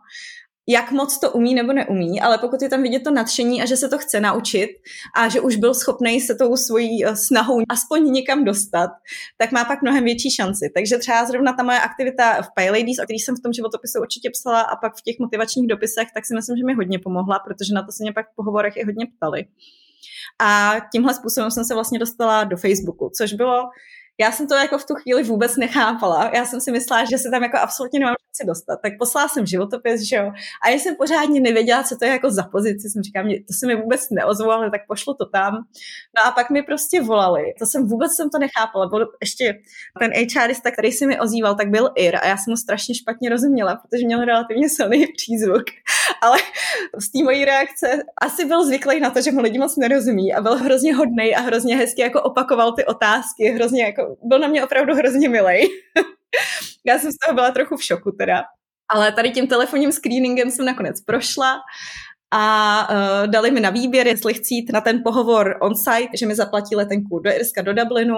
jak 0.68 0.90
moc 0.90 1.18
to 1.18 1.30
umí 1.30 1.54
nebo 1.54 1.72
neumí, 1.72 2.20
ale 2.20 2.38
pokud 2.38 2.62
je 2.62 2.68
tam 2.68 2.82
vidět 2.82 3.04
to 3.04 3.10
nadšení 3.10 3.62
a 3.62 3.66
že 3.66 3.76
se 3.76 3.88
to 3.88 3.98
chce 3.98 4.20
naučit 4.20 4.70
a 5.16 5.28
že 5.28 5.40
už 5.40 5.56
byl 5.56 5.74
schopný 5.74 6.20
se 6.20 6.34
tou 6.34 6.56
svojí 6.56 7.04
eh, 7.04 7.16
snahou 7.16 7.60
aspoň 7.68 8.12
někam 8.12 8.44
dostat, 8.44 8.90
tak 9.38 9.52
má 9.52 9.64
pak 9.64 9.82
mnohem 9.82 10.04
větší 10.04 10.30
šanci. 10.30 10.70
Takže 10.74 10.98
třeba 10.98 11.24
zrovna 11.24 11.52
ta 11.52 11.62
moje 11.62 11.80
aktivita 11.80 12.42
v 12.42 12.48
PyLadies, 12.54 12.98
o 12.98 13.04
který 13.04 13.18
jsem 13.18 13.36
v 13.36 13.42
tom 13.42 13.52
životopisu 13.52 14.00
určitě 14.00 14.30
psala 14.30 14.60
a 14.60 14.76
pak 14.76 14.92
v 14.96 15.02
těch 15.02 15.18
motivačních 15.18 15.66
dopisech, 15.66 16.08
tak 16.14 16.26
si 16.26 16.34
myslím, 16.34 16.56
že 16.56 16.64
mi 16.64 16.74
hodně 16.74 16.98
pomohla, 16.98 17.38
protože 17.38 17.74
na 17.74 17.82
to 17.82 17.92
se 17.92 18.02
mě 18.02 18.12
pak 18.12 18.26
v 18.26 18.36
pohovorech 18.36 18.76
i 18.76 18.84
hodně 18.84 19.06
ptali. 19.16 19.44
A 20.38 20.72
tímhle 20.92 21.14
způsobem 21.14 21.50
jsem 21.50 21.64
se 21.64 21.74
vlastně 21.74 21.98
dostala 21.98 22.44
do 22.44 22.56
Facebooku, 22.56 23.10
což 23.16 23.32
bylo 23.32 23.70
já 24.20 24.32
jsem 24.32 24.46
to 24.46 24.54
jako 24.54 24.78
v 24.78 24.86
tu 24.86 24.94
chvíli 24.94 25.22
vůbec 25.22 25.56
nechápala. 25.56 26.30
Já 26.34 26.44
jsem 26.44 26.60
si 26.60 26.72
myslela, 26.72 27.04
že 27.04 27.18
se 27.18 27.30
tam 27.30 27.42
jako 27.42 27.58
absolutně 27.58 28.00
nemám 28.00 28.14
šanci 28.30 28.46
dostat. 28.46 28.80
Tak 28.82 28.92
poslala 28.98 29.28
jsem 29.28 29.46
životopis, 29.46 30.00
že 30.00 30.16
jo. 30.16 30.32
A 30.62 30.68
já 30.68 30.78
jsem 30.78 30.96
pořádně 30.96 31.40
nevěděla, 31.40 31.82
co 31.82 31.96
to 31.96 32.04
je 32.04 32.10
jako 32.10 32.30
za 32.30 32.42
pozici. 32.42 32.90
Jsem 32.90 33.02
říkala, 33.02 33.28
to 33.28 33.52
se 33.52 33.66
mi 33.66 33.76
vůbec 33.76 34.10
neozvalo, 34.10 34.70
tak 34.70 34.80
pošlu 34.88 35.14
to 35.14 35.26
tam. 35.26 35.54
No 36.16 36.26
a 36.26 36.30
pak 36.30 36.50
mi 36.50 36.62
prostě 36.62 37.02
volali. 37.02 37.42
To 37.58 37.66
jsem 37.66 37.88
vůbec 37.88 38.12
jsem 38.16 38.30
to 38.30 38.38
nechápala. 38.38 38.88
Byl 38.88 39.08
ještě 39.20 39.54
ten 40.00 40.10
HRista, 40.36 40.70
který 40.70 40.92
si 40.92 41.06
mi 41.06 41.20
ozýval, 41.20 41.54
tak 41.54 41.70
byl 41.70 41.90
Ir 41.96 42.16
a 42.16 42.26
já 42.26 42.36
jsem 42.36 42.52
mu 42.52 42.56
strašně 42.56 42.94
špatně 42.94 43.30
rozuměla, 43.30 43.76
protože 43.76 44.06
měl 44.06 44.24
relativně 44.24 44.68
silný 44.68 45.06
přízvuk. 45.16 45.64
Ale 46.22 46.38
z 46.98 47.10
té 47.10 47.24
mojí 47.24 47.44
reakce 47.44 48.02
asi 48.22 48.44
byl 48.44 48.66
zvyklý 48.66 49.00
na 49.00 49.10
to, 49.10 49.20
že 49.20 49.32
mu 49.32 49.40
lidi 49.40 49.58
moc 49.58 49.76
nerozumí 49.76 50.34
a 50.34 50.40
byl 50.40 50.56
hrozně 50.56 50.94
hodný 50.94 51.34
a 51.34 51.40
hrozně 51.40 51.76
hezky 51.76 52.02
jako 52.02 52.22
opakoval 52.22 52.72
ty 52.72 52.84
otázky, 52.84 53.44
hrozně 53.44 53.84
jako 53.84 54.09
byl 54.22 54.38
na 54.38 54.48
mě 54.48 54.64
opravdu 54.64 54.94
hrozně 54.94 55.28
milej. 55.28 55.68
Já 56.86 56.98
jsem 56.98 57.12
z 57.12 57.16
toho 57.24 57.34
byla 57.34 57.50
trochu 57.50 57.76
v 57.76 57.84
šoku 57.84 58.12
teda. 58.12 58.42
Ale 58.88 59.12
tady 59.12 59.30
tím 59.30 59.46
telefonním 59.46 59.92
screeningem 59.92 60.50
jsem 60.50 60.64
nakonec 60.64 61.00
prošla 61.00 61.60
a 62.30 62.88
uh, 62.90 63.26
dali 63.26 63.50
mi 63.50 63.60
na 63.60 63.70
výběr, 63.70 64.06
jestli 64.06 64.34
chci 64.34 64.54
jít 64.54 64.72
na 64.72 64.80
ten 64.80 65.02
pohovor 65.02 65.56
on-site, 65.60 66.16
že 66.18 66.26
mi 66.26 66.34
zaplatí 66.34 66.76
letenku 66.76 67.18
do 67.18 67.30
Irska, 67.30 67.62
do 67.62 67.74
Dublinu, 67.74 68.16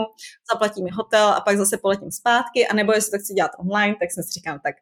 zaplatí 0.52 0.82
mi 0.82 0.90
hotel 0.92 1.28
a 1.28 1.40
pak 1.40 1.56
zase 1.56 1.78
poletím 1.78 2.10
zpátky, 2.10 2.66
anebo 2.66 2.92
jestli 2.92 3.10
to 3.10 3.18
chci 3.18 3.34
dělat 3.34 3.50
online, 3.58 3.96
tak 4.00 4.12
jsem 4.12 4.24
si 4.24 4.30
říkám, 4.30 4.60
tak 4.64 4.74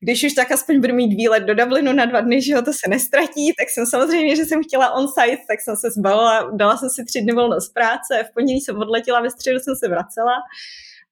když 0.00 0.24
už 0.24 0.32
tak 0.32 0.52
aspoň 0.52 0.80
budu 0.80 0.94
mít 0.94 1.16
výlet 1.16 1.40
do 1.40 1.54
Dublinu 1.54 1.92
na 1.92 2.04
dva 2.04 2.20
dny, 2.20 2.42
že 2.42 2.56
ho 2.56 2.62
to 2.62 2.72
se 2.72 2.88
nestratí, 2.88 3.52
tak 3.58 3.70
jsem 3.70 3.86
samozřejmě, 3.86 4.36
že 4.36 4.44
jsem 4.44 4.62
chtěla 4.62 4.94
on-site, 4.94 5.42
tak 5.48 5.60
jsem 5.60 5.76
se 5.76 5.90
zbalila, 5.90 6.50
dala 6.54 6.76
jsem 6.76 6.90
si 6.90 7.04
tři 7.04 7.20
dny 7.20 7.32
volnost 7.32 7.74
práce, 7.74 8.24
v 8.30 8.34
pondělí 8.34 8.60
jsem 8.60 8.78
odletěla, 8.78 9.20
ve 9.20 9.30
středu 9.30 9.58
jsem 9.58 9.76
se 9.76 9.88
vracela. 9.88 10.34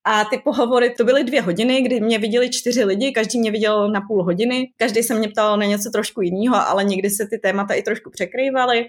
A 0.09 0.25
ty 0.25 0.39
pohovory, 0.39 0.91
to 0.91 1.05
byly 1.05 1.25
dvě 1.25 1.43
hodiny, 1.43 1.83
kdy 1.83 2.01
mě 2.01 2.19
viděli 2.19 2.51
čtyři 2.51 2.85
lidi, 2.85 3.13
každý 3.13 3.39
mě 3.41 3.51
viděl 3.51 3.91
na 3.91 4.01
půl 4.01 4.25
hodiny, 4.25 4.71
každý 4.77 5.03
se 5.03 5.15
mě 5.15 5.29
ptal 5.29 5.57
na 5.57 5.67
něco 5.67 5.91
trošku 5.91 6.23
jiného, 6.23 6.57
ale 6.57 6.85
někdy 6.85 7.11
se 7.11 7.27
ty 7.27 7.39
témata 7.39 7.75
i 7.75 7.83
trošku 7.83 8.11
překrývaly. 8.11 8.87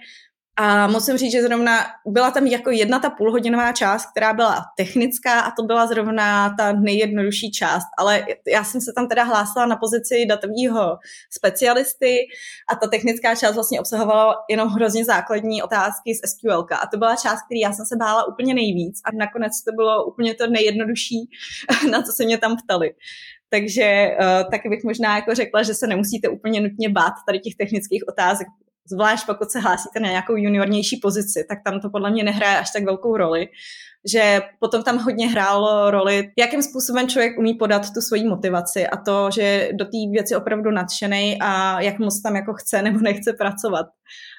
A 0.60 0.88
musím 0.88 1.18
říct, 1.18 1.32
že 1.32 1.42
zrovna 1.42 1.86
byla 2.06 2.32
tam 2.32 2.48
jako 2.48 2.72
jedna 2.72 3.00
ta 3.00 3.10
půlhodinová 3.10 3.72
část, 3.72 4.12
která 4.12 4.34
byla 4.34 4.66
technická 4.78 5.40
a 5.40 5.52
to 5.52 5.64
byla 5.64 5.88
zrovna 5.88 6.56
ta 6.58 6.72
nejjednodušší 6.74 7.52
část. 7.52 7.88
Ale 7.98 8.26
já 8.48 8.64
jsem 8.64 8.82
se 8.82 8.92
tam 8.96 9.08
teda 9.08 9.24
hlásila 9.24 9.66
na 9.66 9.76
pozici 9.76 10.26
datového 10.26 10.98
specialisty 11.30 12.28
a 12.70 12.76
ta 12.76 12.88
technická 12.88 13.36
část 13.36 13.56
vlastně 13.56 13.80
obsahovala 13.80 14.36
jenom 14.50 14.68
hrozně 14.68 15.06
základní 15.06 15.64
otázky 15.64 16.16
z 16.16 16.30
SQL. 16.30 16.66
A 16.82 16.88
to 16.88 16.98
byla 16.98 17.16
část, 17.16 17.46
který 17.46 17.60
já 17.60 17.74
jsem 17.74 17.86
se 17.86 17.96
bála 17.96 18.28
úplně 18.28 18.54
nejvíc 18.54 19.02
a 19.06 19.10
nakonec 19.16 19.64
to 19.64 19.72
bylo 19.72 20.06
úplně 20.06 20.36
to 20.36 20.48
nejjednodušší, 20.48 21.30
na 21.92 22.02
co 22.02 22.12
se 22.12 22.26
mě 22.26 22.38
tam 22.38 22.58
ptali. 22.58 22.94
Takže 23.50 24.08
uh, 24.20 24.52
taky 24.52 24.70
bych 24.70 24.84
možná 24.84 25.16
jako 25.16 25.36
řekla, 25.36 25.64
že 25.64 25.74
se 25.74 25.88
nemusíte 25.88 26.30
úplně 26.30 26.62
nutně 26.62 26.90
bát 26.90 27.14
tady 27.28 27.40
těch 27.40 27.56
technických 27.56 28.04
otázek, 28.08 28.48
zvlášť 28.90 29.26
pokud 29.26 29.52
se 29.52 29.60
hlásíte 29.60 30.00
na 30.00 30.10
nějakou 30.10 30.36
juniornější 30.36 30.98
pozici, 30.98 31.46
tak 31.50 31.60
tam 31.66 31.80
to 31.80 31.90
podle 31.90 32.12
mě 32.12 32.24
nehraje 32.24 32.58
až 32.58 32.72
tak 32.72 32.84
velkou 32.84 33.18
roli, 33.18 33.48
že 34.12 34.42
potom 34.60 34.84
tam 34.84 34.98
hodně 34.98 35.28
hrálo 35.28 35.92
roli, 35.92 36.32
jakým 36.38 36.64
způsobem 36.64 37.08
člověk 37.08 37.40
umí 37.40 37.54
podat 37.54 37.94
tu 37.94 38.02
svoji 38.02 38.28
motivaci 38.28 38.88
a 38.88 38.98
to, 38.98 39.30
že 39.32 39.70
do 39.74 39.86
té 39.86 39.98
věci 40.12 40.36
opravdu 40.36 40.72
nadšený 40.72 41.38
a 41.42 41.82
jak 41.82 42.00
moc 42.00 42.22
tam 42.22 42.36
jako 42.36 42.54
chce 42.54 42.82
nebo 42.82 43.00
nechce 43.00 43.34
pracovat. 43.34 43.86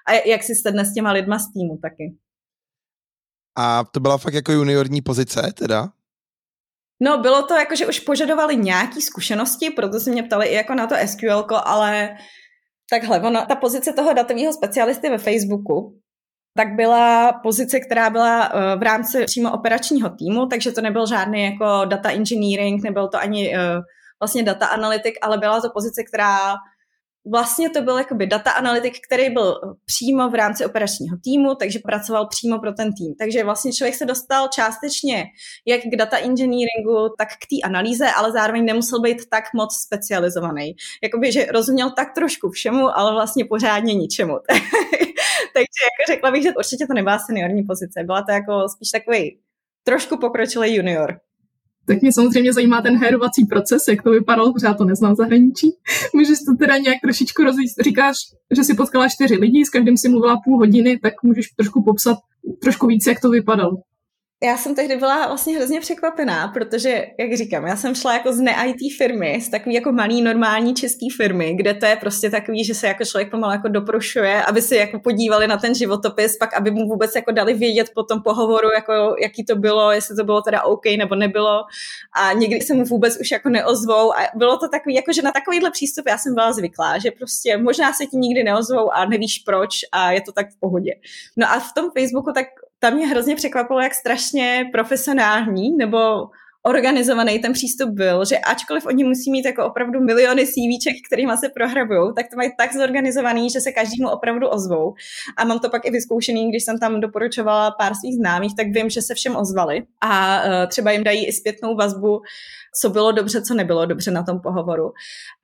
A 0.06 0.12
jak 0.12 0.42
si 0.42 0.54
sedne 0.54 0.84
s 0.84 0.94
těma 0.94 1.12
lidma 1.12 1.38
z 1.38 1.52
týmu 1.52 1.78
taky. 1.82 2.16
A 3.58 3.84
to 3.84 4.00
byla 4.00 4.18
fakt 4.18 4.34
jako 4.34 4.52
juniorní 4.52 5.02
pozice 5.02 5.52
teda? 5.54 5.88
No, 7.02 7.18
bylo 7.18 7.42
to 7.42 7.54
jako, 7.54 7.76
že 7.76 7.86
už 7.86 8.00
požadovali 8.00 8.56
nějaké 8.56 9.00
zkušenosti, 9.00 9.70
proto 9.70 10.00
se 10.00 10.10
mě 10.10 10.22
ptali 10.22 10.46
i 10.46 10.54
jako 10.54 10.74
na 10.74 10.86
to 10.86 10.94
SQL, 11.06 11.46
ale 11.64 12.16
Takhle, 12.90 13.20
ono, 13.20 13.46
ta 13.46 13.56
pozice 13.56 13.92
toho 13.92 14.12
datového 14.12 14.52
specialisty 14.52 15.10
ve 15.10 15.18
Facebooku, 15.18 15.98
tak 16.56 16.68
byla 16.76 17.32
pozice, 17.32 17.80
která 17.80 18.10
byla 18.10 18.54
uh, 18.54 18.80
v 18.80 18.82
rámci 18.82 19.24
přímo 19.24 19.52
operačního 19.52 20.10
týmu, 20.10 20.46
takže 20.46 20.72
to 20.72 20.80
nebyl 20.80 21.06
žádný 21.06 21.44
jako 21.44 21.84
data 21.84 22.10
engineering, 22.10 22.82
nebyl 22.82 23.08
to 23.08 23.18
ani 23.18 23.54
uh, 23.54 23.82
vlastně 24.22 24.42
data 24.42 24.66
analytik, 24.66 25.18
ale 25.22 25.38
byla 25.38 25.60
to 25.60 25.70
pozice, 25.70 26.02
která 26.02 26.54
vlastně 27.30 27.70
to 27.70 27.82
byl 27.82 27.98
jakoby 27.98 28.26
data 28.26 28.50
analytik, 28.50 28.94
který 29.06 29.30
byl 29.30 29.76
přímo 29.84 30.30
v 30.30 30.34
rámci 30.34 30.64
operačního 30.66 31.16
týmu, 31.24 31.54
takže 31.54 31.78
pracoval 31.78 32.26
přímo 32.26 32.58
pro 32.58 32.72
ten 32.72 32.92
tým. 32.92 33.14
Takže 33.18 33.44
vlastně 33.44 33.72
člověk 33.72 33.94
se 33.94 34.06
dostal 34.06 34.48
částečně 34.48 35.24
jak 35.66 35.80
k 35.80 35.96
data 35.96 36.18
engineeringu, 36.18 37.14
tak 37.18 37.28
k 37.28 37.46
té 37.50 37.66
analýze, 37.68 38.06
ale 38.16 38.32
zároveň 38.32 38.64
nemusel 38.64 39.00
být 39.00 39.28
tak 39.30 39.44
moc 39.54 39.74
specializovaný. 39.86 40.74
Jakoby, 41.02 41.32
že 41.32 41.46
rozuměl 41.46 41.90
tak 41.90 42.14
trošku 42.14 42.50
všemu, 42.50 42.98
ale 42.98 43.12
vlastně 43.12 43.44
pořádně 43.44 43.94
ničemu. 43.94 44.32
takže 45.54 45.80
jako 45.88 46.12
řekla 46.12 46.30
bych, 46.30 46.42
že 46.42 46.54
určitě 46.54 46.86
to 46.86 46.94
nebyla 46.94 47.18
seniorní 47.18 47.62
pozice. 47.62 48.04
Byla 48.04 48.22
to 48.22 48.32
jako 48.32 48.68
spíš 48.68 48.90
takový 48.90 49.38
trošku 49.84 50.16
pokročilý 50.16 50.74
junior. 50.74 51.20
Tak 51.88 52.02
mě 52.02 52.12
samozřejmě 52.12 52.52
zajímá 52.52 52.82
ten 52.82 52.96
herovací 52.96 53.44
proces, 53.44 53.88
jak 53.88 54.02
to 54.02 54.10
vypadalo, 54.10 54.52
já 54.62 54.74
to 54.74 54.84
neznám 54.84 55.14
zahraničí. 55.14 55.70
Můžeš 56.14 56.38
to 56.38 56.56
teda 56.58 56.76
nějak 56.76 56.96
trošičku 57.02 57.44
rozvíjet. 57.44 57.72
Říkáš, 57.80 58.16
že 58.56 58.64
si 58.64 58.74
potkala 58.74 59.08
čtyři 59.08 59.34
lidi, 59.34 59.64
s 59.64 59.70
každým 59.70 59.96
si 59.96 60.08
mluvila 60.08 60.40
půl 60.44 60.58
hodiny, 60.58 60.98
tak 61.02 61.14
můžeš 61.22 61.46
trošku 61.56 61.82
popsat 61.82 62.18
trošku 62.62 62.86
víc, 62.86 63.06
jak 63.06 63.20
to 63.20 63.30
vypadalo. 63.30 63.72
Já 64.44 64.56
jsem 64.56 64.74
tehdy 64.74 64.96
byla 64.96 65.26
vlastně 65.26 65.56
hrozně 65.56 65.80
překvapená, 65.80 66.48
protože, 66.48 67.06
jak 67.18 67.36
říkám, 67.36 67.66
já 67.66 67.76
jsem 67.76 67.94
šla 67.94 68.12
jako 68.12 68.32
z 68.32 68.40
ne-IT 68.40 68.96
firmy, 68.98 69.40
z 69.40 69.48
takový 69.48 69.74
jako 69.74 69.92
malý 69.92 70.22
normální 70.22 70.74
český 70.74 71.10
firmy, 71.10 71.54
kde 71.54 71.74
to 71.74 71.86
je 71.86 71.96
prostě 71.96 72.30
takový, 72.30 72.64
že 72.64 72.74
se 72.74 72.86
jako 72.86 73.04
člověk 73.04 73.30
pomalu 73.30 73.52
jako 73.52 73.68
doprošuje, 73.68 74.42
aby 74.42 74.62
si 74.62 74.76
jako 74.76 75.00
podívali 75.00 75.46
na 75.46 75.56
ten 75.56 75.74
životopis, 75.74 76.36
pak 76.36 76.54
aby 76.54 76.70
mu 76.70 76.88
vůbec 76.88 77.14
jako 77.14 77.32
dali 77.32 77.54
vědět 77.54 77.90
po 77.94 78.02
tom 78.02 78.22
pohovoru, 78.22 78.68
jako 78.74 79.16
jaký 79.22 79.44
to 79.44 79.56
bylo, 79.56 79.92
jestli 79.92 80.16
to 80.16 80.24
bylo 80.24 80.42
teda 80.42 80.62
OK 80.62 80.84
nebo 80.98 81.14
nebylo 81.14 81.64
a 82.12 82.32
nikdy 82.32 82.60
se 82.60 82.74
mu 82.74 82.84
vůbec 82.84 83.20
už 83.20 83.30
jako 83.30 83.48
neozvou 83.48 84.16
a 84.16 84.18
bylo 84.34 84.58
to 84.58 84.68
takový, 84.68 84.94
jako 84.94 85.12
že 85.12 85.22
na 85.22 85.32
takovýhle 85.32 85.70
přístup 85.70 86.06
já 86.08 86.18
jsem 86.18 86.34
byla 86.34 86.52
zvyklá, 86.52 86.98
že 86.98 87.10
prostě 87.10 87.56
možná 87.56 87.92
se 87.92 88.06
ti 88.06 88.16
nikdy 88.16 88.44
neozvou 88.44 88.90
a 88.90 89.04
nevíš 89.04 89.38
proč 89.38 89.70
a 89.92 90.12
je 90.12 90.20
to 90.20 90.32
tak 90.32 90.50
v 90.50 90.60
pohodě. 90.60 90.94
No 91.36 91.50
a 91.50 91.60
v 91.60 91.72
tom 91.74 91.90
Facebooku 91.90 92.32
tak 92.32 92.46
tam 92.78 92.94
mě 92.94 93.06
hrozně 93.06 93.36
překvapilo, 93.36 93.80
jak 93.80 93.94
strašně 93.94 94.68
profesionální 94.72 95.76
nebo 95.76 95.98
organizovaný 96.62 97.38
ten 97.38 97.52
přístup 97.52 97.90
byl, 97.90 98.24
že 98.24 98.38
ačkoliv 98.38 98.86
oni 98.86 99.04
musí 99.04 99.30
mít 99.30 99.44
jako 99.44 99.66
opravdu 99.66 100.00
miliony 100.00 100.46
CVček, 100.46 100.96
kterými 101.06 101.32
se 101.40 101.48
prohrabují, 101.48 102.12
tak 102.16 102.26
to 102.30 102.36
mají 102.36 102.50
tak 102.58 102.74
zorganizovaný, 102.74 103.50
že 103.50 103.60
se 103.60 103.72
každému 103.72 104.10
opravdu 104.10 104.48
ozvou. 104.48 104.94
A 105.36 105.44
mám 105.44 105.58
to 105.58 105.70
pak 105.70 105.86
i 105.86 105.90
vyzkoušený, 105.90 106.50
když 106.50 106.64
jsem 106.64 106.78
tam 106.78 107.00
doporučovala 107.00 107.70
pár 107.70 107.94
svých 107.94 108.14
známých, 108.14 108.56
tak 108.56 108.66
vím, 108.66 108.90
že 108.90 109.02
se 109.02 109.14
všem 109.14 109.36
ozvali 109.36 109.82
a 110.00 110.42
uh, 110.44 110.50
třeba 110.68 110.90
jim 110.90 111.04
dají 111.04 111.26
i 111.26 111.32
zpětnou 111.32 111.76
vazbu, 111.76 112.20
co 112.80 112.90
bylo 112.90 113.12
dobře, 113.12 113.42
co 113.42 113.54
nebylo 113.54 113.86
dobře 113.86 114.10
na 114.10 114.22
tom 114.22 114.40
pohovoru. 114.40 114.92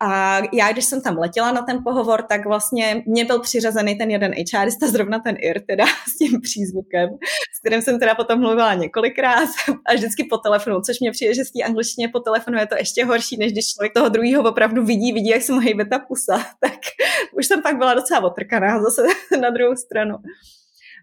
A 0.00 0.38
já, 0.52 0.72
když 0.72 0.84
jsem 0.84 1.00
tam 1.00 1.18
letěla 1.18 1.52
na 1.52 1.62
ten 1.62 1.78
pohovor, 1.84 2.22
tak 2.22 2.46
vlastně 2.46 3.02
mě 3.06 3.24
byl 3.24 3.40
přiřazený 3.40 3.98
ten 3.98 4.10
jeden 4.10 4.32
HRista, 4.54 4.88
zrovna 4.88 5.18
ten 5.18 5.36
IR, 5.38 5.60
teda 5.68 5.84
s 6.14 6.18
tím 6.18 6.40
přízvukem, 6.40 7.08
kterým 7.64 7.82
jsem 7.82 7.98
teda 7.98 8.14
potom 8.14 8.40
mluvila 8.40 8.74
několikrát 8.74 9.48
a 9.86 9.94
vždycky 9.94 10.24
po 10.24 10.38
telefonu, 10.38 10.80
což 10.80 11.00
mě 11.00 11.10
přijde, 11.10 11.34
že 11.34 11.44
s 11.44 11.50
té 11.50 11.62
angličtině 11.62 12.08
po 12.08 12.20
telefonu 12.20 12.58
je 12.58 12.66
to 12.66 12.74
ještě 12.74 13.04
horší, 13.04 13.36
než 13.36 13.52
když 13.52 13.72
člověk 13.72 13.92
toho 13.92 14.08
druhého 14.08 14.50
opravdu 14.50 14.84
vidí, 14.84 15.12
vidí, 15.12 15.28
jak 15.28 15.42
se 15.42 15.52
mu 15.52 15.60
hejbe 15.60 15.84
ta 15.84 15.98
pusa. 15.98 16.46
Tak 16.60 16.80
už 17.32 17.46
jsem 17.46 17.62
pak 17.62 17.76
byla 17.76 17.94
docela 17.94 18.20
otrkaná 18.20 18.82
zase 18.82 19.02
na 19.40 19.50
druhou 19.50 19.76
stranu. 19.76 20.16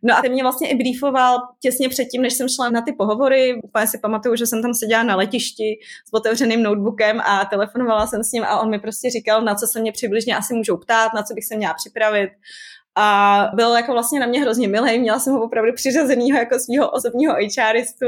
No 0.03 0.17
a 0.17 0.21
ten 0.21 0.31
mě 0.31 0.43
vlastně 0.43 0.69
i 0.69 0.75
briefoval 0.75 1.37
těsně 1.59 1.89
předtím, 1.89 2.21
než 2.21 2.33
jsem 2.33 2.49
šla 2.49 2.69
na 2.69 2.81
ty 2.81 2.93
pohovory. 2.93 3.61
Úplně 3.63 3.87
si 3.87 3.97
pamatuju, 3.97 4.35
že 4.35 4.47
jsem 4.47 4.61
tam 4.61 4.73
seděla 4.73 5.03
na 5.03 5.15
letišti 5.15 5.79
s 6.09 6.13
otevřeným 6.13 6.63
notebookem 6.63 7.21
a 7.21 7.45
telefonovala 7.45 8.07
jsem 8.07 8.23
s 8.23 8.31
ním 8.31 8.43
a 8.43 8.59
on 8.59 8.69
mi 8.69 8.79
prostě 8.79 9.09
říkal, 9.09 9.41
na 9.41 9.55
co 9.55 9.67
se 9.67 9.79
mě 9.79 9.91
přibližně 9.91 10.37
asi 10.37 10.53
můžou 10.53 10.77
ptát, 10.77 11.13
na 11.13 11.23
co 11.23 11.33
bych 11.33 11.45
se 11.45 11.55
měla 11.55 11.73
připravit. 11.73 12.29
A 12.97 13.47
byl 13.55 13.75
jako 13.75 13.91
vlastně 13.91 14.19
na 14.19 14.25
mě 14.25 14.41
hrozně 14.41 14.67
milý, 14.67 14.99
měla 14.99 15.19
jsem 15.19 15.33
ho 15.33 15.43
opravdu 15.43 15.73
přiřazenýho 15.73 16.37
jako 16.37 16.59
svého 16.59 16.91
osobního 16.91 17.33
HRistu 17.33 18.05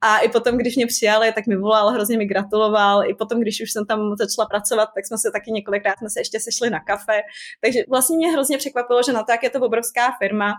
a 0.00 0.18
i 0.18 0.28
potom, 0.28 0.56
když 0.56 0.76
mě 0.76 0.86
přijali, 0.86 1.32
tak 1.32 1.46
mi 1.46 1.56
volal, 1.56 1.90
hrozně 1.90 2.18
mi 2.18 2.26
gratuloval, 2.26 3.10
i 3.10 3.14
potom, 3.14 3.40
když 3.40 3.62
už 3.62 3.72
jsem 3.72 3.86
tam 3.86 4.16
začala 4.18 4.48
pracovat, 4.48 4.88
tak 4.94 5.06
jsme 5.06 5.18
se 5.18 5.30
taky 5.30 5.50
několikrát 5.50 5.98
jsme 5.98 6.10
se 6.10 6.20
ještě 6.20 6.40
sešli 6.40 6.70
na 6.70 6.80
kafe, 6.80 7.20
takže 7.60 7.80
vlastně 7.88 8.16
mě 8.16 8.32
hrozně 8.32 8.58
překvapilo, 8.58 9.02
že 9.02 9.12
na 9.12 9.22
to, 9.22 9.32
jak 9.32 9.42
je 9.42 9.50
to 9.50 9.60
obrovská 9.60 10.16
firma, 10.22 10.52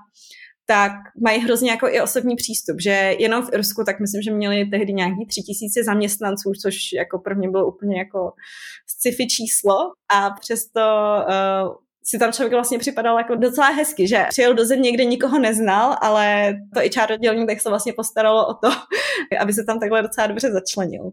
tak 0.68 0.92
mají 1.22 1.42
hrozně 1.42 1.72
jako 1.72 1.88
i 1.88 2.02
osobní 2.02 2.36
přístup, 2.36 2.78
že 2.82 3.16
jenom 3.20 3.46
v 3.46 3.54
Irsku, 3.54 3.84
tak 3.84 4.00
myslím, 4.00 4.22
že 4.22 4.32
měli 4.32 4.66
tehdy 4.66 4.94
nějaký 4.94 5.26
tři 5.26 5.42
tisíce 5.42 5.84
zaměstnanců, 5.84 6.52
což 6.62 6.76
jako 6.94 7.20
pro 7.20 7.36
mě 7.36 7.50
bylo 7.50 7.68
úplně 7.68 7.98
jako 7.98 8.34
sci-fi 8.88 9.28
číslo. 9.28 9.76
A 10.16 10.30
přesto 10.30 10.82
uh, 10.82 11.85
si 12.08 12.20
tam 12.20 12.32
člověk 12.32 12.54
vlastně 12.54 12.80
připadal 12.80 13.18
jako 13.18 13.36
docela 13.36 13.68
hezky, 13.68 14.08
že 14.08 14.26
přijel 14.30 14.54
do 14.54 14.66
země, 14.66 14.92
kde 14.92 15.06
nikoho 15.06 15.40
neznal, 15.40 15.98
ale 16.02 16.54
to 16.74 16.82
i 16.82 16.90
čár 16.90 17.12
oddělení 17.12 17.48
tak 17.48 17.62
se 17.62 17.70
vlastně 17.70 17.94
postaralo 17.94 18.48
o 18.48 18.54
to, 18.54 18.70
aby 19.40 19.54
se 19.54 19.64
tam 19.64 19.80
takhle 19.80 20.02
docela 20.02 20.28
dobře 20.28 20.52
začlenil. 20.52 21.12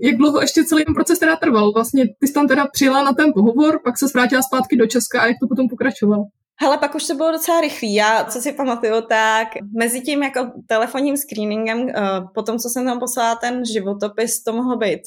Jak 0.00 0.16
dlouho 0.16 0.40
ještě 0.40 0.64
celý 0.64 0.84
ten 0.84 0.94
proces 0.94 1.18
teda 1.18 1.36
trval? 1.36 1.72
Vlastně 1.72 2.04
ty 2.18 2.26
jsi 2.26 2.32
tam 2.32 2.48
teda 2.48 2.66
přijela 2.66 3.04
na 3.04 3.12
ten 3.12 3.32
pohovor, 3.34 3.80
pak 3.84 3.98
se 3.98 4.06
vrátila 4.14 4.42
zpátky 4.42 4.76
do 4.76 4.86
Česka 4.86 5.20
a 5.20 5.26
jak 5.26 5.36
to 5.40 5.48
potom 5.48 5.68
pokračovalo? 5.68 6.24
Hele, 6.60 6.78
pak 6.78 6.94
už 6.94 7.06
to 7.06 7.14
bylo 7.14 7.32
docela 7.32 7.60
rychlý. 7.60 7.94
Já, 7.94 8.24
co 8.24 8.40
si 8.40 8.52
pamatuju, 8.52 9.00
tak 9.08 9.48
mezi 9.78 10.00
tím 10.00 10.22
jako 10.22 10.50
telefonním 10.66 11.16
screeningem, 11.16 11.78
uh, 11.80 11.90
po 12.34 12.42
tom, 12.42 12.58
co 12.58 12.68
jsem 12.68 12.84
tam 12.84 12.98
poslala 12.98 13.34
ten 13.34 13.64
životopis, 13.64 14.42
to 14.42 14.52
mohlo 14.52 14.76
být. 14.76 15.00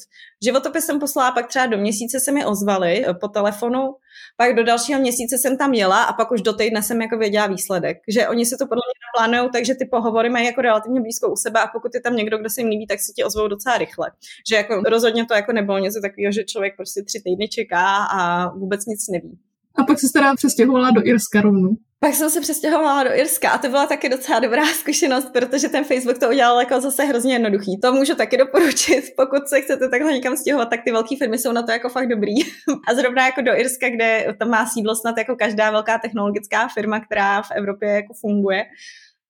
Životopis 0.44 0.84
jsem 0.84 1.00
poslala, 1.00 1.30
pak 1.30 1.46
třeba 1.46 1.66
do 1.66 1.78
měsíce 1.78 2.20
se 2.20 2.32
mi 2.32 2.44
ozvali 2.44 3.06
uh, 3.06 3.14
po 3.20 3.28
telefonu, 3.28 3.94
pak 4.40 4.54
do 4.56 4.64
dalšího 4.64 5.00
měsíce 5.00 5.38
jsem 5.38 5.56
tam 5.56 5.74
jela 5.74 6.04
a 6.04 6.12
pak 6.12 6.32
už 6.32 6.42
do 6.42 6.52
týdne 6.52 6.82
jsem 6.82 7.02
jako 7.02 7.18
věděla 7.18 7.46
výsledek. 7.46 7.98
Že 8.08 8.28
oni 8.28 8.46
si 8.46 8.56
to 8.56 8.66
podle 8.66 8.82
mě 8.86 8.98
naplánují, 9.06 9.50
takže 9.52 9.74
ty 9.74 9.84
pohovory 9.84 10.30
mají 10.30 10.46
jako 10.46 10.60
relativně 10.60 11.00
blízko 11.00 11.32
u 11.32 11.36
sebe 11.36 11.60
a 11.60 11.66
pokud 11.66 11.94
je 11.94 12.00
tam 12.00 12.16
někdo, 12.16 12.38
kdo 12.38 12.50
se 12.50 12.60
jim 12.60 12.70
líbí, 12.70 12.86
tak 12.86 13.00
si 13.00 13.12
ti 13.12 13.24
ozvou 13.24 13.48
docela 13.48 13.78
rychle. 13.78 14.10
Že 14.50 14.56
jako 14.56 14.74
rozhodně 14.80 15.26
to 15.26 15.34
jako 15.34 15.52
nebylo 15.52 15.78
něco 15.78 16.00
takového, 16.00 16.32
že 16.32 16.44
člověk 16.44 16.76
prostě 16.76 17.02
tři 17.02 17.22
týdny 17.24 17.48
čeká 17.48 18.04
a 18.04 18.48
vůbec 18.54 18.86
nic 18.86 19.08
neví. 19.08 19.38
A 19.74 19.84
pak 19.84 20.00
se 20.00 20.06
teda 20.12 20.34
přestěhovala 20.34 20.90
do 20.90 21.06
Irska 21.06 21.40
rovnou. 21.40 21.76
Pak 22.00 22.14
jsem 22.14 22.30
se 22.30 22.40
přestěhovala 22.40 23.02
do 23.02 23.14
Irska 23.14 23.50
a 23.50 23.58
to 23.58 23.68
byla 23.68 23.86
taky 23.86 24.08
docela 24.08 24.38
dobrá 24.38 24.66
zkušenost, 24.66 25.30
protože 25.32 25.68
ten 25.68 25.84
Facebook 25.84 26.18
to 26.18 26.28
udělal 26.28 26.60
jako 26.60 26.80
zase 26.80 27.04
hrozně 27.04 27.32
jednoduchý. 27.32 27.80
To 27.80 27.92
můžu 27.92 28.14
taky 28.14 28.36
doporučit, 28.36 29.04
pokud 29.16 29.48
se 29.48 29.60
chcete 29.60 29.88
takhle 29.88 30.12
někam 30.12 30.36
stěhovat, 30.36 30.70
tak 30.70 30.80
ty 30.84 30.92
velké 30.92 31.16
firmy 31.16 31.38
jsou 31.38 31.52
na 31.52 31.62
to 31.62 31.72
jako 31.72 31.88
fakt 31.88 32.08
dobrý. 32.08 32.34
A 32.88 32.94
zrovna 32.94 33.26
jako 33.26 33.42
do 33.42 33.56
Irska, 33.56 33.88
kde 33.88 34.34
tam 34.38 34.48
má 34.48 34.66
sídlo 34.66 34.94
snad 34.94 35.18
jako 35.18 35.36
každá 35.36 35.70
velká 35.70 35.98
technologická 35.98 36.68
firma, 36.68 37.00
která 37.00 37.42
v 37.42 37.50
Evropě 37.50 37.88
jako 37.88 38.14
funguje, 38.14 38.64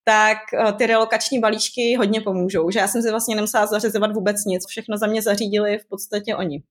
tak 0.05 0.39
eh, 0.55 0.73
ty 0.73 0.87
relokační 0.87 1.39
balíčky 1.41 1.97
hodně 1.97 2.21
pomůžou. 2.21 2.71
Že 2.71 2.79
já 2.79 2.89
jsem 2.89 3.03
si 3.03 3.11
vlastně 3.11 3.37
nemusela 3.37 3.67
zařizovat 3.67 4.13
vůbec 4.13 4.45
nic, 4.45 4.67
všechno 4.69 4.99
za 4.99 5.07
mě 5.07 5.23
zařídili 5.23 5.79
v 5.79 5.89
podstatě 5.89 6.37
oni. 6.37 6.63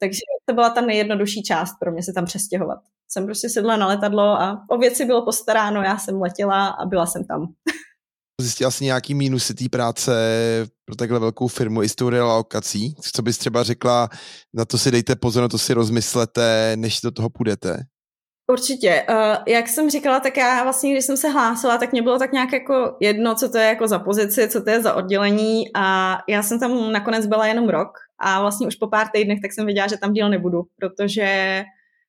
Takže 0.00 0.20
to 0.46 0.54
byla 0.54 0.70
ta 0.70 0.80
nejjednodušší 0.80 1.42
část 1.42 1.74
pro 1.80 1.92
mě 1.92 2.02
se 2.02 2.12
tam 2.12 2.24
přestěhovat. 2.24 2.78
Jsem 3.08 3.26
prostě 3.26 3.48
sedla 3.48 3.76
na 3.76 3.86
letadlo 3.86 4.22
a 4.22 4.64
o 4.70 4.78
věci 4.78 5.04
bylo 5.04 5.24
postaráno, 5.24 5.82
já 5.82 5.98
jsem 5.98 6.20
letěla 6.20 6.66
a 6.66 6.86
byla 6.86 7.06
jsem 7.06 7.24
tam. 7.24 7.46
Zjistila 8.40 8.70
jsi 8.70 8.84
nějaký 8.84 9.14
mínusy 9.14 9.54
té 9.54 9.64
práce 9.68 10.12
pro 10.84 10.96
takhle 10.96 11.18
velkou 11.18 11.48
firmu 11.48 11.82
i 11.82 11.88
s 11.88 11.94
tou 11.94 12.08
relokací? 12.08 12.94
Co 13.00 13.22
bys 13.22 13.38
třeba 13.38 13.62
řekla, 13.62 14.08
na 14.54 14.64
to 14.64 14.78
si 14.78 14.90
dejte 14.90 15.16
pozor, 15.16 15.42
na 15.42 15.48
to 15.48 15.58
si 15.58 15.74
rozmyslete, 15.74 16.72
než 16.76 17.00
do 17.00 17.10
toho 17.10 17.30
půjdete? 17.30 17.76
Určitě. 18.50 19.06
Uh, 19.10 19.36
jak 19.46 19.68
jsem 19.68 19.90
říkala, 19.90 20.20
tak 20.20 20.36
já 20.36 20.62
vlastně, 20.62 20.92
když 20.92 21.04
jsem 21.04 21.16
se 21.16 21.28
hlásila, 21.28 21.78
tak 21.78 21.92
mě 21.92 22.02
bylo 22.02 22.18
tak 22.18 22.32
nějak 22.32 22.52
jako 22.52 22.96
jedno, 23.00 23.34
co 23.34 23.48
to 23.48 23.58
je 23.58 23.66
jako 23.66 23.88
za 23.88 23.98
pozici, 23.98 24.48
co 24.48 24.62
to 24.62 24.70
je 24.70 24.82
za 24.82 24.94
oddělení 24.94 25.64
a 25.74 26.18
já 26.28 26.42
jsem 26.42 26.60
tam 26.60 26.92
nakonec 26.92 27.26
byla 27.26 27.46
jenom 27.46 27.68
rok 27.68 27.88
a 28.20 28.40
vlastně 28.40 28.66
už 28.66 28.74
po 28.74 28.86
pár 28.86 29.08
týdnech 29.08 29.38
tak 29.42 29.52
jsem 29.52 29.66
věděla, 29.66 29.86
že 29.86 29.96
tam 29.96 30.12
díl 30.12 30.28
nebudu, 30.28 30.62
protože 30.76 31.64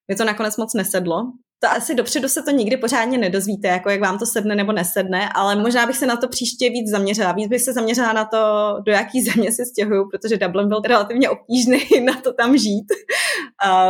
mi 0.07 0.15
to 0.15 0.25
nakonec 0.25 0.57
moc 0.57 0.73
nesedlo. 0.73 1.31
To 1.61 1.67
asi 1.71 1.95
dopředu 1.95 2.27
se 2.27 2.43
to 2.43 2.51
nikdy 2.51 2.77
pořádně 2.77 3.17
nedozvíte, 3.17 3.67
jako 3.67 3.89
jak 3.89 4.01
vám 4.01 4.19
to 4.19 4.25
sedne 4.25 4.55
nebo 4.55 4.71
nesedne, 4.71 5.29
ale 5.35 5.55
možná 5.55 5.85
bych 5.85 5.97
se 5.97 6.05
na 6.05 6.15
to 6.15 6.27
příště 6.27 6.69
víc 6.69 6.89
zaměřila. 6.89 7.31
Víc 7.31 7.47
bych 7.47 7.61
se 7.61 7.73
zaměřila 7.73 8.13
na 8.13 8.25
to, 8.25 8.75
do 8.85 8.91
jaký 8.91 9.21
země 9.33 9.51
se 9.51 9.65
stěhuju, 9.65 10.09
protože 10.09 10.37
Dublin 10.37 10.67
byl 10.67 10.81
relativně 10.87 11.29
obtížný 11.29 11.79
na 12.05 12.21
to 12.21 12.33
tam 12.33 12.57
žít. 12.57 12.85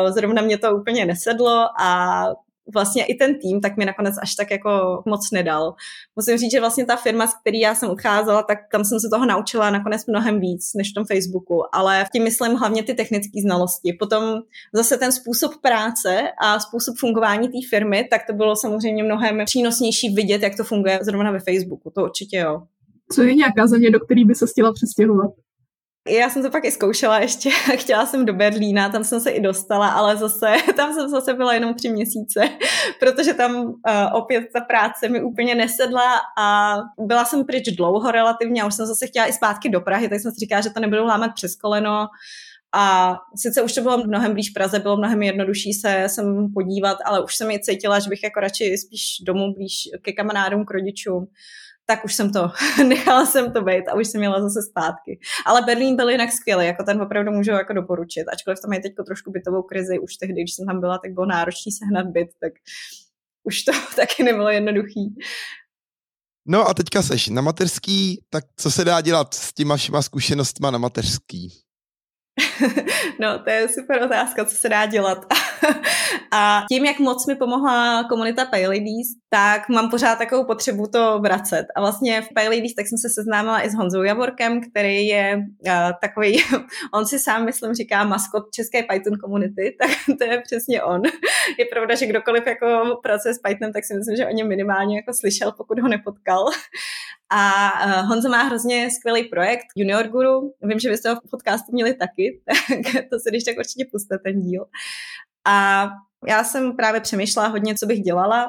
Zrovna 0.10 0.41
mě 0.41 0.58
to 0.58 0.75
úplně 0.75 1.05
nesedlo 1.05 1.65
a 1.79 2.25
vlastně 2.73 3.05
i 3.05 3.15
ten 3.15 3.39
tým, 3.39 3.62
tak 3.62 3.77
mi 3.77 3.86
nakonec 3.86 4.15
až 4.21 4.36
tak 4.36 4.51
jako 4.51 5.03
moc 5.05 5.32
nedal. 5.32 5.73
Musím 6.15 6.38
říct, 6.38 6.51
že 6.51 6.60
vlastně 6.60 6.86
ta 6.86 6.95
firma, 6.95 7.27
s 7.27 7.34
který 7.41 7.60
já 7.60 7.75
jsem 7.75 7.89
odcházela, 7.89 8.43
tak 8.43 8.58
tam 8.71 8.86
jsem 8.86 8.99
se 8.99 9.08
toho 9.13 9.25
naučila 9.25 9.69
nakonec 9.69 10.05
mnohem 10.05 10.39
víc 10.39 10.71
než 10.75 10.91
v 10.91 10.93
tom 10.93 11.05
Facebooku, 11.05 11.62
ale 11.73 12.05
v 12.05 12.10
tím 12.10 12.23
myslím 12.23 12.55
hlavně 12.55 12.84
ty 12.84 12.93
technické 12.93 13.41
znalosti. 13.41 13.93
Potom 13.99 14.23
zase 14.73 14.97
ten 14.97 15.12
způsob 15.12 15.51
práce 15.62 16.21
a 16.41 16.60
způsob 16.60 16.95
fungování 16.97 17.47
té 17.47 17.58
firmy, 17.69 18.08
tak 18.12 18.21
to 18.27 18.34
bylo 18.34 18.55
samozřejmě 18.55 19.03
mnohem 19.03 19.45
přínosnější 19.45 20.15
vidět, 20.15 20.43
jak 20.43 20.55
to 20.55 20.63
funguje 20.63 20.99
zrovna 21.01 21.32
ve 21.32 21.39
Facebooku, 21.39 21.91
to 21.95 22.03
určitě 22.03 22.38
jo. 22.38 22.62
Co 23.12 23.23
je 23.23 23.36
nějaká 23.36 23.67
země, 23.67 23.91
do 23.91 23.99
které 23.99 24.25
by 24.25 24.36
se 24.36 24.45
chtěla 24.47 24.73
přestěhovat? 24.73 25.32
Já 26.07 26.29
jsem 26.29 26.43
to 26.43 26.49
pak 26.49 26.65
i 26.65 26.71
zkoušela 26.71 27.19
ještě, 27.19 27.49
chtěla 27.75 28.05
jsem 28.05 28.25
do 28.25 28.33
Berlína, 28.33 28.89
tam 28.89 29.03
jsem 29.03 29.19
se 29.19 29.29
i 29.29 29.41
dostala, 29.41 29.89
ale 29.89 30.17
zase, 30.17 30.53
tam 30.75 30.93
jsem 30.93 31.09
zase 31.09 31.33
byla 31.33 31.53
jenom 31.53 31.73
tři 31.73 31.89
měsíce, 31.89 32.49
protože 32.99 33.33
tam 33.33 33.55
uh, 33.55 33.73
opět 34.13 34.43
ta 34.53 34.62
práce 34.62 35.09
mi 35.09 35.23
úplně 35.23 35.55
nesedla 35.55 36.15
a 36.38 36.75
byla 36.99 37.25
jsem 37.25 37.45
pryč 37.45 37.69
dlouho 37.69 38.12
relativně 38.12 38.62
a 38.62 38.65
už 38.65 38.75
jsem 38.75 38.85
zase 38.85 39.07
chtěla 39.07 39.27
i 39.27 39.33
zpátky 39.33 39.69
do 39.69 39.81
Prahy, 39.81 40.09
tak 40.09 40.19
jsem 40.19 40.31
si 40.31 40.39
říkala, 40.39 40.62
že 40.62 40.69
to 40.69 40.79
nebudu 40.79 41.05
lámat 41.05 41.31
přes 41.35 41.55
koleno. 41.55 42.07
A 42.73 43.15
sice 43.35 43.62
už 43.62 43.73
to 43.73 43.81
bylo 43.81 43.97
mnohem 43.97 44.33
blíž 44.33 44.49
Praze, 44.49 44.79
bylo 44.79 44.97
mnohem 44.97 45.23
jednodušší 45.23 45.73
se 45.73 46.03
sem 46.07 46.53
podívat, 46.53 46.97
ale 47.05 47.23
už 47.23 47.35
jsem 47.35 47.51
i 47.51 47.59
cítila, 47.59 47.99
že 47.99 48.09
bych 48.09 48.23
jako 48.23 48.39
radši 48.39 48.77
spíš 48.77 49.17
domů 49.27 49.53
blíž 49.53 49.73
ke 50.01 50.12
kamarádům, 50.13 50.65
k 50.65 50.71
rodičům 50.71 51.27
tak 51.89 52.06
už 52.06 52.13
jsem 52.13 52.32
to, 52.32 52.52
nechala 52.88 53.25
jsem 53.25 53.54
to 53.54 53.62
být 53.62 53.88
a 53.88 53.95
už 53.95 54.08
jsem 54.08 54.19
měla 54.19 54.41
zase 54.41 54.62
zpátky. 54.69 55.19
Ale 55.45 55.62
Berlín 55.62 55.95
byl 55.95 56.10
jinak 56.10 56.32
skvělý, 56.32 56.65
jako 56.65 56.84
ten 56.84 57.02
opravdu 57.02 57.32
můžu 57.32 57.52
jako 57.52 57.73
doporučit, 57.73 58.25
ačkoliv 58.34 58.60
tam 58.62 58.73
je 58.73 58.80
teď 58.80 58.91
trošku 59.06 59.32
bytovou 59.32 59.62
krizi, 59.62 59.99
už 59.99 60.15
tehdy, 60.15 60.41
když 60.41 60.56
jsem 60.56 60.65
tam 60.65 60.80
byla, 60.80 60.97
tak 60.97 61.12
bylo 61.12 61.25
náročný 61.25 61.71
sehnat 61.71 62.08
byt, 62.08 62.30
tak 62.39 62.54
už 63.43 63.63
to 63.63 63.71
taky 63.95 64.23
nebylo 64.23 64.49
jednoduchý. 64.49 65.15
No 66.47 66.67
a 66.67 66.73
teďka 66.73 67.02
seš 67.02 67.28
na 67.28 67.41
mateřský, 67.41 68.23
tak 68.30 68.43
co 68.58 68.71
se 68.71 68.86
dá 68.86 69.02
dělat 69.02 69.34
s 69.34 69.54
těma 69.54 69.78
všema 69.78 70.02
zkušenostma 70.02 70.71
na 70.71 70.78
mateřský? 70.78 71.54
no, 73.19 73.39
to 73.39 73.49
je 73.49 73.69
super 73.69 74.04
otázka, 74.04 74.45
co 74.45 74.56
se 74.56 74.69
dá 74.69 74.86
dělat. 74.86 75.25
a 76.32 76.65
tím, 76.72 76.86
jak 76.86 77.00
moc 77.00 77.28
mi 77.28 77.36
pomohla 77.36 78.04
komunita 78.10 78.45
Pay 78.45 78.67
Ladies, 78.67 79.08
tak 79.30 79.69
mám 79.69 79.89
pořád 79.89 80.17
takovou 80.17 80.43
potřebu 80.43 80.88
to 80.88 81.19
vracet. 81.19 81.65
A 81.76 81.82
vlastně 81.82 82.22
v 82.22 82.28
Pay 82.36 82.48
Ladies 82.48 82.74
tak 82.74 82.88
jsem 82.88 82.98
se 82.98 83.10
seznámila 83.10 83.65
i 83.65 83.69
s 83.69 83.76
Honzou 83.76 84.04
Javorkem, 84.04 84.62
který 84.62 85.08
je 85.08 85.38
uh, 85.38 85.74
takový, 86.02 86.43
on 86.93 87.06
si 87.06 87.19
sám, 87.19 87.45
myslím, 87.45 87.74
říká 87.74 88.04
maskot 88.04 88.43
české 88.54 88.84
Python 88.84 89.17
komunity, 89.17 89.76
tak 89.82 89.89
to 90.17 90.24
je 90.24 90.41
přesně 90.41 90.84
on. 90.84 91.02
je 91.60 91.65
pravda, 91.65 91.95
že 91.95 92.08
kdokoliv 92.08 92.48
jako 92.48 93.00
pracuje 93.04 93.34
s 93.34 93.39
Pythonem, 93.39 93.74
tak 93.74 93.86
si 93.86 93.93
myslím, 93.93 94.15
že 94.15 94.28
o 94.28 94.32
něm 94.32 94.48
minimálně 94.48 94.95
jako 94.95 95.13
slyšel, 95.13 95.52
pokud 95.52 95.80
ho 95.80 95.88
nepotkal. 95.88 96.45
A 97.32 97.72
uh, 97.86 98.08
Honza 98.08 98.30
má 98.30 98.43
hrozně 98.43 98.91
skvělý 98.91 99.24
projekt 99.24 99.65
Junior 99.76 100.08
Guru. 100.08 100.54
Vím, 100.62 100.80
že 100.80 100.89
vy 100.89 100.98
jste 100.98 101.10
ho 101.10 101.15
v 101.15 101.30
podcastu 101.32 101.72
měli 101.72 101.93
taky, 101.93 102.41
tak 102.45 103.10
to 103.10 103.19
se 103.19 103.30
když 103.30 103.43
tak 103.43 103.58
určitě 103.58 103.86
puste 103.91 104.17
ten 104.17 104.41
díl. 104.41 104.65
A 105.47 105.88
já 106.28 106.43
jsem 106.43 106.75
právě 106.75 107.02
přemýšlela 107.02 107.47
hodně, 107.47 107.75
co 107.75 107.86
bych 107.86 107.99
dělala. 107.99 108.47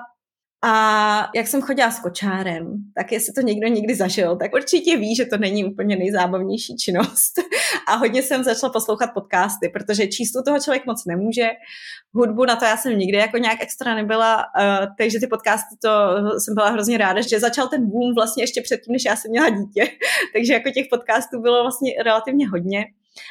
A 0.64 1.30
jak 1.34 1.48
jsem 1.48 1.62
chodila 1.62 1.90
s 1.90 2.00
kočárem, 2.00 2.72
tak 2.96 3.12
jestli 3.12 3.32
to 3.32 3.40
někdo 3.40 3.68
někdy 3.68 3.94
zažil, 3.94 4.36
tak 4.36 4.54
určitě 4.54 4.96
ví, 4.96 5.16
že 5.16 5.24
to 5.24 5.38
není 5.38 5.64
úplně 5.64 5.96
nejzábavnější 5.96 6.76
činnost. 6.76 7.32
A 7.88 7.94
hodně 7.96 8.22
jsem 8.22 8.44
začala 8.44 8.72
poslouchat 8.72 9.10
podcasty, 9.14 9.68
protože 9.68 10.06
číst 10.06 10.32
toho 10.46 10.60
člověk 10.60 10.86
moc 10.86 11.04
nemůže. 11.04 11.48
Hudbu 12.14 12.44
na 12.44 12.56
to 12.56 12.64
já 12.64 12.76
jsem 12.76 12.98
nikdy 12.98 13.18
jako 13.18 13.38
nějak 13.38 13.62
extra 13.62 13.94
nebyla, 13.94 14.36
uh, 14.36 14.86
takže 14.98 15.20
ty 15.20 15.26
podcasty 15.26 15.76
to 15.82 15.90
jsem 16.38 16.54
byla 16.54 16.70
hrozně 16.70 16.98
ráda, 16.98 17.20
že 17.20 17.40
začal 17.40 17.68
ten 17.68 17.90
boom 17.90 18.14
vlastně 18.14 18.42
ještě 18.42 18.62
předtím, 18.62 18.92
než 18.92 19.04
já 19.04 19.16
jsem 19.16 19.30
měla 19.30 19.48
dítě. 19.48 19.90
takže 20.34 20.52
jako 20.52 20.70
těch 20.70 20.86
podcastů 20.90 21.40
bylo 21.40 21.62
vlastně 21.62 21.92
relativně 22.04 22.48
hodně. 22.48 22.84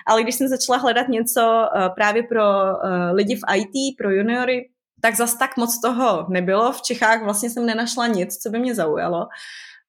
Ale 0.07 0.23
když 0.23 0.35
jsem 0.35 0.47
začala 0.47 0.77
hledat 0.77 1.07
něco 1.07 1.41
uh, 1.75 1.87
právě 1.95 2.23
pro 2.23 2.43
uh, 2.43 2.75
lidi 3.13 3.35
v 3.35 3.55
IT, 3.55 3.97
pro 3.97 4.11
juniory, 4.11 4.69
tak 5.01 5.15
zas 5.15 5.35
tak 5.35 5.57
moc 5.57 5.81
toho 5.81 6.25
nebylo. 6.29 6.71
V 6.71 6.81
Čechách 6.81 7.23
vlastně 7.23 7.49
jsem 7.49 7.65
nenašla 7.65 8.07
nic, 8.07 8.37
co 8.37 8.49
by 8.49 8.59
mě 8.59 8.75
zaujalo. 8.75 9.27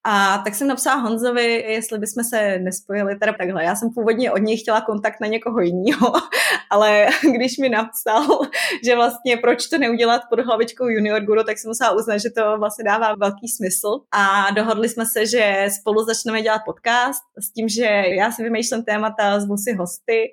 A 0.04 0.38
tak 0.44 0.54
jsem 0.54 0.68
napsala 0.68 1.00
Honzovi, 1.00 1.64
jestli 1.68 1.98
bychom 1.98 2.24
se 2.24 2.58
nespojili 2.58 3.18
teda 3.18 3.32
takhle. 3.32 3.64
Já 3.64 3.76
jsem 3.76 3.90
původně 3.90 4.32
od 4.32 4.38
něj 4.38 4.56
chtěla 4.56 4.80
kontakt 4.80 5.20
na 5.20 5.26
někoho 5.26 5.60
jiného, 5.60 6.12
ale 6.70 7.06
když 7.34 7.58
mi 7.58 7.68
napsal, 7.68 8.26
že 8.84 8.96
vlastně 8.96 9.36
proč 9.36 9.66
to 9.66 9.78
neudělat 9.78 10.22
pod 10.30 10.40
hlavičkou 10.40 10.88
Junior 10.88 11.20
Guru, 11.20 11.44
tak 11.44 11.58
jsem 11.58 11.68
musela 11.68 11.90
uznat, 11.90 12.18
že 12.18 12.30
to 12.30 12.58
vlastně 12.58 12.84
dává 12.84 13.14
velký 13.14 13.48
smysl. 13.48 14.00
A 14.12 14.50
dohodli 14.50 14.88
jsme 14.88 15.06
se, 15.06 15.26
že 15.26 15.66
spolu 15.80 16.04
začneme 16.04 16.42
dělat 16.42 16.62
podcast 16.64 17.22
s 17.38 17.52
tím, 17.52 17.68
že 17.68 17.84
já 18.18 18.32
si 18.32 18.42
vymýšlím 18.42 18.84
témata, 18.84 19.40
zvu 19.40 19.56
si 19.56 19.72
hosty 19.72 20.32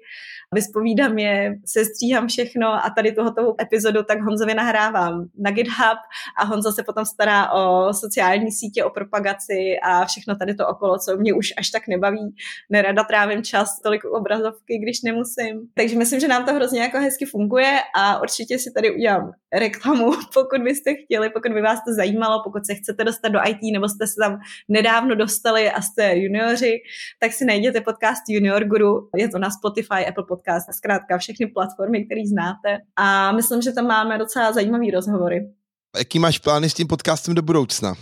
vyspovídám 0.56 1.18
je, 1.18 1.56
sestříhám 1.66 2.28
všechno 2.28 2.68
a 2.68 2.90
tady 2.96 3.12
tohoto 3.12 3.56
epizodu 3.62 4.04
tak 4.04 4.22
Honzovi 4.22 4.54
nahrávám 4.54 5.26
na 5.38 5.52
GitHub 5.52 5.98
a 6.38 6.46
Honza 6.46 6.72
se 6.72 6.84
potom 6.84 7.06
stará 7.06 7.52
o 7.52 7.94
sociální 7.94 8.52
sítě, 8.52 8.84
o 8.84 8.90
propagaci 8.90 9.54
a 9.84 10.06
všechno 10.06 10.36
tady 10.36 10.56
to 10.56 10.68
okolo, 10.68 11.00
co 11.00 11.18
mě 11.18 11.34
už 11.34 11.54
až 11.58 11.70
tak 11.70 11.88
nebaví. 11.88 12.36
Nerada 12.70 13.04
trávím 13.04 13.44
čas 13.44 13.82
tolik 13.84 14.06
obrazovky, 14.06 14.78
když 14.78 15.02
nemusím. 15.02 15.68
Takže 15.74 15.98
myslím, 15.98 16.20
že 16.20 16.28
nám 16.28 16.46
to 16.46 16.54
hrozně 16.54 16.82
jako 16.82 16.98
hezky 16.98 17.26
funguje 17.26 17.80
a 17.96 18.22
určitě 18.22 18.60
si 18.60 18.72
tady 18.72 18.96
udělám 18.96 19.32
reklamu, 19.54 20.12
pokud 20.34 20.62
byste 20.62 20.96
chtěli, 20.96 21.30
pokud 21.30 21.52
by 21.52 21.62
vás 21.62 21.80
to 21.88 21.94
zajímalo, 21.94 22.44
pokud 22.44 22.66
se 22.66 22.76
chcete 22.76 23.04
dostat 23.04 23.30
do 23.30 23.40
IT 23.48 23.74
nebo 23.74 23.90
jste 23.90 24.08
se 24.08 24.16
tam 24.22 24.40
nedávno 24.70 25.16
dostali 25.16 25.72
a 25.72 25.82
jste 25.82 26.18
junioři, 26.18 26.78
tak 27.20 27.34
si 27.34 27.46
najděte 27.46 27.82
podcast 27.82 28.22
Junior 28.30 28.64
Guru. 28.64 29.10
Je 29.18 29.30
to 29.30 29.40
na 29.40 29.50
Spotify, 29.50 30.06
Apple 30.10 30.26
Podcast, 30.28 30.74
zkrátka 30.74 31.18
všechny 31.18 31.48
platformy, 31.48 32.06
které 32.06 32.22
znáte. 32.28 32.78
A 32.96 33.32
myslím, 33.32 33.62
že 33.62 33.72
tam 33.72 33.88
máme 33.88 34.18
docela 34.18 34.54
zajímavé 34.54 34.86
rozhovory. 34.94 35.50
Jaký 35.98 36.20
máš 36.20 36.40
plány 36.40 36.70
s 36.70 36.74
tím 36.74 36.88
podcastem 36.88 37.36
do 37.36 37.42
budoucna? 37.42 37.94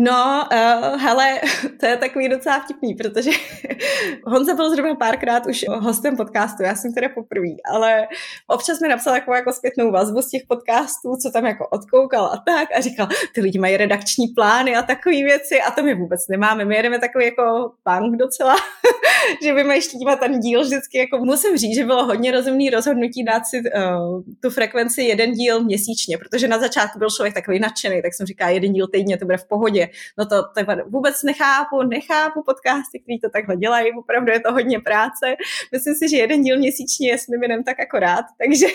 No, 0.00 0.46
uh, 0.52 1.00
hele, 1.00 1.40
to 1.80 1.86
je 1.86 1.96
takový 1.96 2.28
docela 2.28 2.60
vtipný, 2.60 2.94
protože 2.94 3.30
Honza 4.24 4.54
byl 4.54 4.70
zhruba 4.70 4.94
párkrát 4.94 5.46
už 5.46 5.64
hostem 5.68 6.16
podcastu, 6.16 6.62
já 6.62 6.74
jsem 6.74 6.92
teda 6.92 7.08
poprvé, 7.08 7.48
ale 7.72 8.08
občas 8.46 8.80
mi 8.80 8.88
napsal 8.88 9.12
takovou 9.14 9.34
jako 9.34 9.52
zpětnou 9.52 9.90
vazbu 9.90 10.22
z 10.22 10.30
těch 10.30 10.42
podcastů, 10.48 11.16
co 11.22 11.30
tam 11.30 11.46
jako 11.46 11.68
odkoukal 11.68 12.24
a 12.24 12.42
tak 12.46 12.68
a 12.76 12.80
říkal, 12.80 13.08
ty 13.34 13.40
lidi 13.40 13.58
mají 13.58 13.76
redakční 13.76 14.28
plány 14.28 14.76
a 14.76 14.82
takové 14.82 15.16
věci. 15.16 15.60
A 15.60 15.70
to 15.70 15.82
my 15.82 15.94
vůbec 15.94 16.28
nemáme, 16.28 16.64
my 16.64 16.76
jedeme 16.76 16.98
takový 16.98 17.24
jako 17.24 17.72
punk 17.82 18.16
docela, 18.16 18.56
že 19.42 19.54
vymýšlíme 19.54 20.16
ten 20.16 20.40
díl 20.40 20.62
vždycky, 20.62 20.98
jako 20.98 21.18
musím 21.18 21.56
říct, 21.56 21.74
že 21.74 21.84
bylo 21.84 22.04
hodně 22.04 22.32
rozumný 22.32 22.70
rozhodnutí 22.70 23.24
dát 23.24 23.46
si 23.46 23.60
uh, 23.60 24.22
tu 24.40 24.50
frekvenci 24.50 25.02
jeden 25.02 25.32
díl 25.32 25.64
měsíčně, 25.64 26.18
protože 26.18 26.48
na 26.48 26.58
začátku 26.58 26.98
byl 26.98 27.08
člověk 27.10 27.34
takový 27.34 27.58
nadšený, 27.58 28.02
tak 28.02 28.14
jsem 28.14 28.26
říká, 28.26 28.48
jeden 28.48 28.72
díl 28.72 28.86
týdně, 28.86 29.18
to 29.18 29.24
bude 29.24 29.38
v 29.38 29.48
pohodě 29.48 29.87
no 30.18 30.26
to, 30.26 30.42
to 30.42 30.60
vůbec 30.86 31.22
nechápu, 31.22 31.82
nechápu 31.82 32.42
podcasty, 32.42 33.00
který 33.00 33.20
to 33.20 33.30
takhle 33.30 33.56
dělají, 33.56 33.92
opravdu 33.98 34.32
je 34.32 34.40
to 34.40 34.52
hodně 34.52 34.80
práce. 34.80 35.36
Myslím 35.72 35.94
si, 35.94 36.08
že 36.08 36.16
jeden 36.16 36.42
díl 36.42 36.58
měsíčně 36.58 37.10
je 37.10 37.18
s 37.18 37.26
mým 37.28 37.64
tak 37.64 37.80
akorát, 37.80 38.24
takže, 38.38 38.66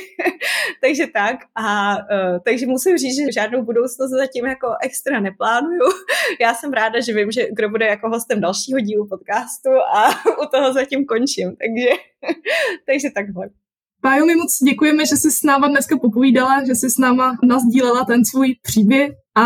takže 0.81 1.07
tak. 1.07 1.35
A 1.55 1.95
uh, 1.95 2.39
takže 2.45 2.65
musím 2.65 2.97
říct, 2.97 3.15
že 3.15 3.31
žádnou 3.31 3.63
budoucnost 3.63 4.09
zatím 4.09 4.45
jako 4.45 4.67
extra 4.81 5.19
neplánuju. 5.19 5.81
Já 6.41 6.53
jsem 6.53 6.73
ráda, 6.73 6.99
že 6.99 7.13
vím, 7.13 7.31
že 7.31 7.47
kdo 7.51 7.69
bude 7.69 7.85
jako 7.85 8.09
hostem 8.09 8.41
dalšího 8.41 8.79
dílu 8.79 9.07
podcastu 9.07 9.69
a 9.69 10.09
u 10.43 10.45
toho 10.51 10.73
zatím 10.73 11.05
končím, 11.05 11.55
takže, 11.55 11.89
takže 12.85 13.09
takhle. 13.15 13.49
Pájo, 14.01 14.25
my 14.25 14.35
moc 14.35 14.57
děkujeme, 14.63 15.05
že 15.05 15.15
jsi 15.15 15.31
s 15.31 15.43
náma 15.43 15.67
dneska 15.67 15.97
popovídala, 15.97 16.65
že 16.65 16.75
jsi 16.75 16.89
s 16.89 16.97
náma 16.97 17.37
nazdílela 17.43 18.05
ten 18.05 18.25
svůj 18.25 18.55
příběh 18.61 19.11
a 19.35 19.45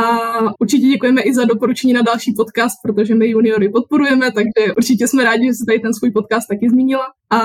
určitě 0.60 0.88
děkujeme 0.88 1.21
i 1.21 1.34
za 1.34 1.45
doporučení 1.45 1.93
na 1.93 2.02
další 2.02 2.34
podcast, 2.34 2.76
protože 2.84 3.15
my 3.15 3.30
juniory 3.30 3.69
podporujeme, 3.69 4.32
takže 4.32 4.73
určitě 4.78 5.08
jsme 5.08 5.23
rádi, 5.23 5.45
že 5.45 5.54
jsi 5.54 5.65
tady 5.65 5.80
ten 5.80 5.93
svůj 5.93 6.12
podcast 6.12 6.47
taky 6.47 6.69
zmínila. 6.69 7.06
A 7.30 7.38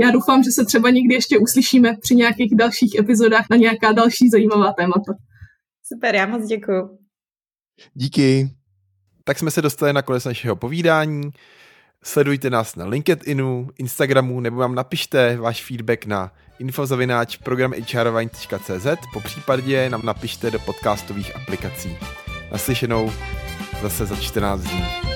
já 0.00 0.10
doufám, 0.10 0.42
že 0.42 0.50
se 0.50 0.64
třeba 0.64 0.90
někdy 0.90 1.14
ještě 1.14 1.38
uslyšíme 1.38 1.96
při 2.00 2.14
nějakých 2.14 2.56
dalších 2.56 2.98
epizodách 2.98 3.46
na 3.50 3.56
nějaká 3.56 3.92
další 3.92 4.28
zajímavá 4.28 4.72
témata. 4.72 5.12
Super, 5.92 6.14
já 6.14 6.26
moc 6.26 6.46
děkuji. 6.46 6.98
Díky. 7.94 8.50
Tak 9.24 9.38
jsme 9.38 9.50
se 9.50 9.62
dostali 9.62 9.92
na 9.92 10.02
konec 10.02 10.24
našeho 10.24 10.56
povídání. 10.56 11.30
Sledujte 12.08 12.50
nás 12.50 12.76
na 12.76 12.86
LinkedInu, 12.86 13.68
Instagramu 13.78 14.40
nebo 14.40 14.56
vám 14.56 14.74
napište 14.74 15.36
váš 15.36 15.64
feedback 15.64 16.06
na 16.06 16.32
infozavináč 16.58 17.36
po 19.12 19.20
případě 19.20 19.90
nám 19.90 20.00
napište 20.04 20.50
do 20.50 20.58
podcastových 20.58 21.36
aplikací. 21.36 21.96
Naslyšenou 22.52 23.12
zase 23.82 24.06
za 24.06 24.16
14 24.16 24.60
dní. 24.60 25.07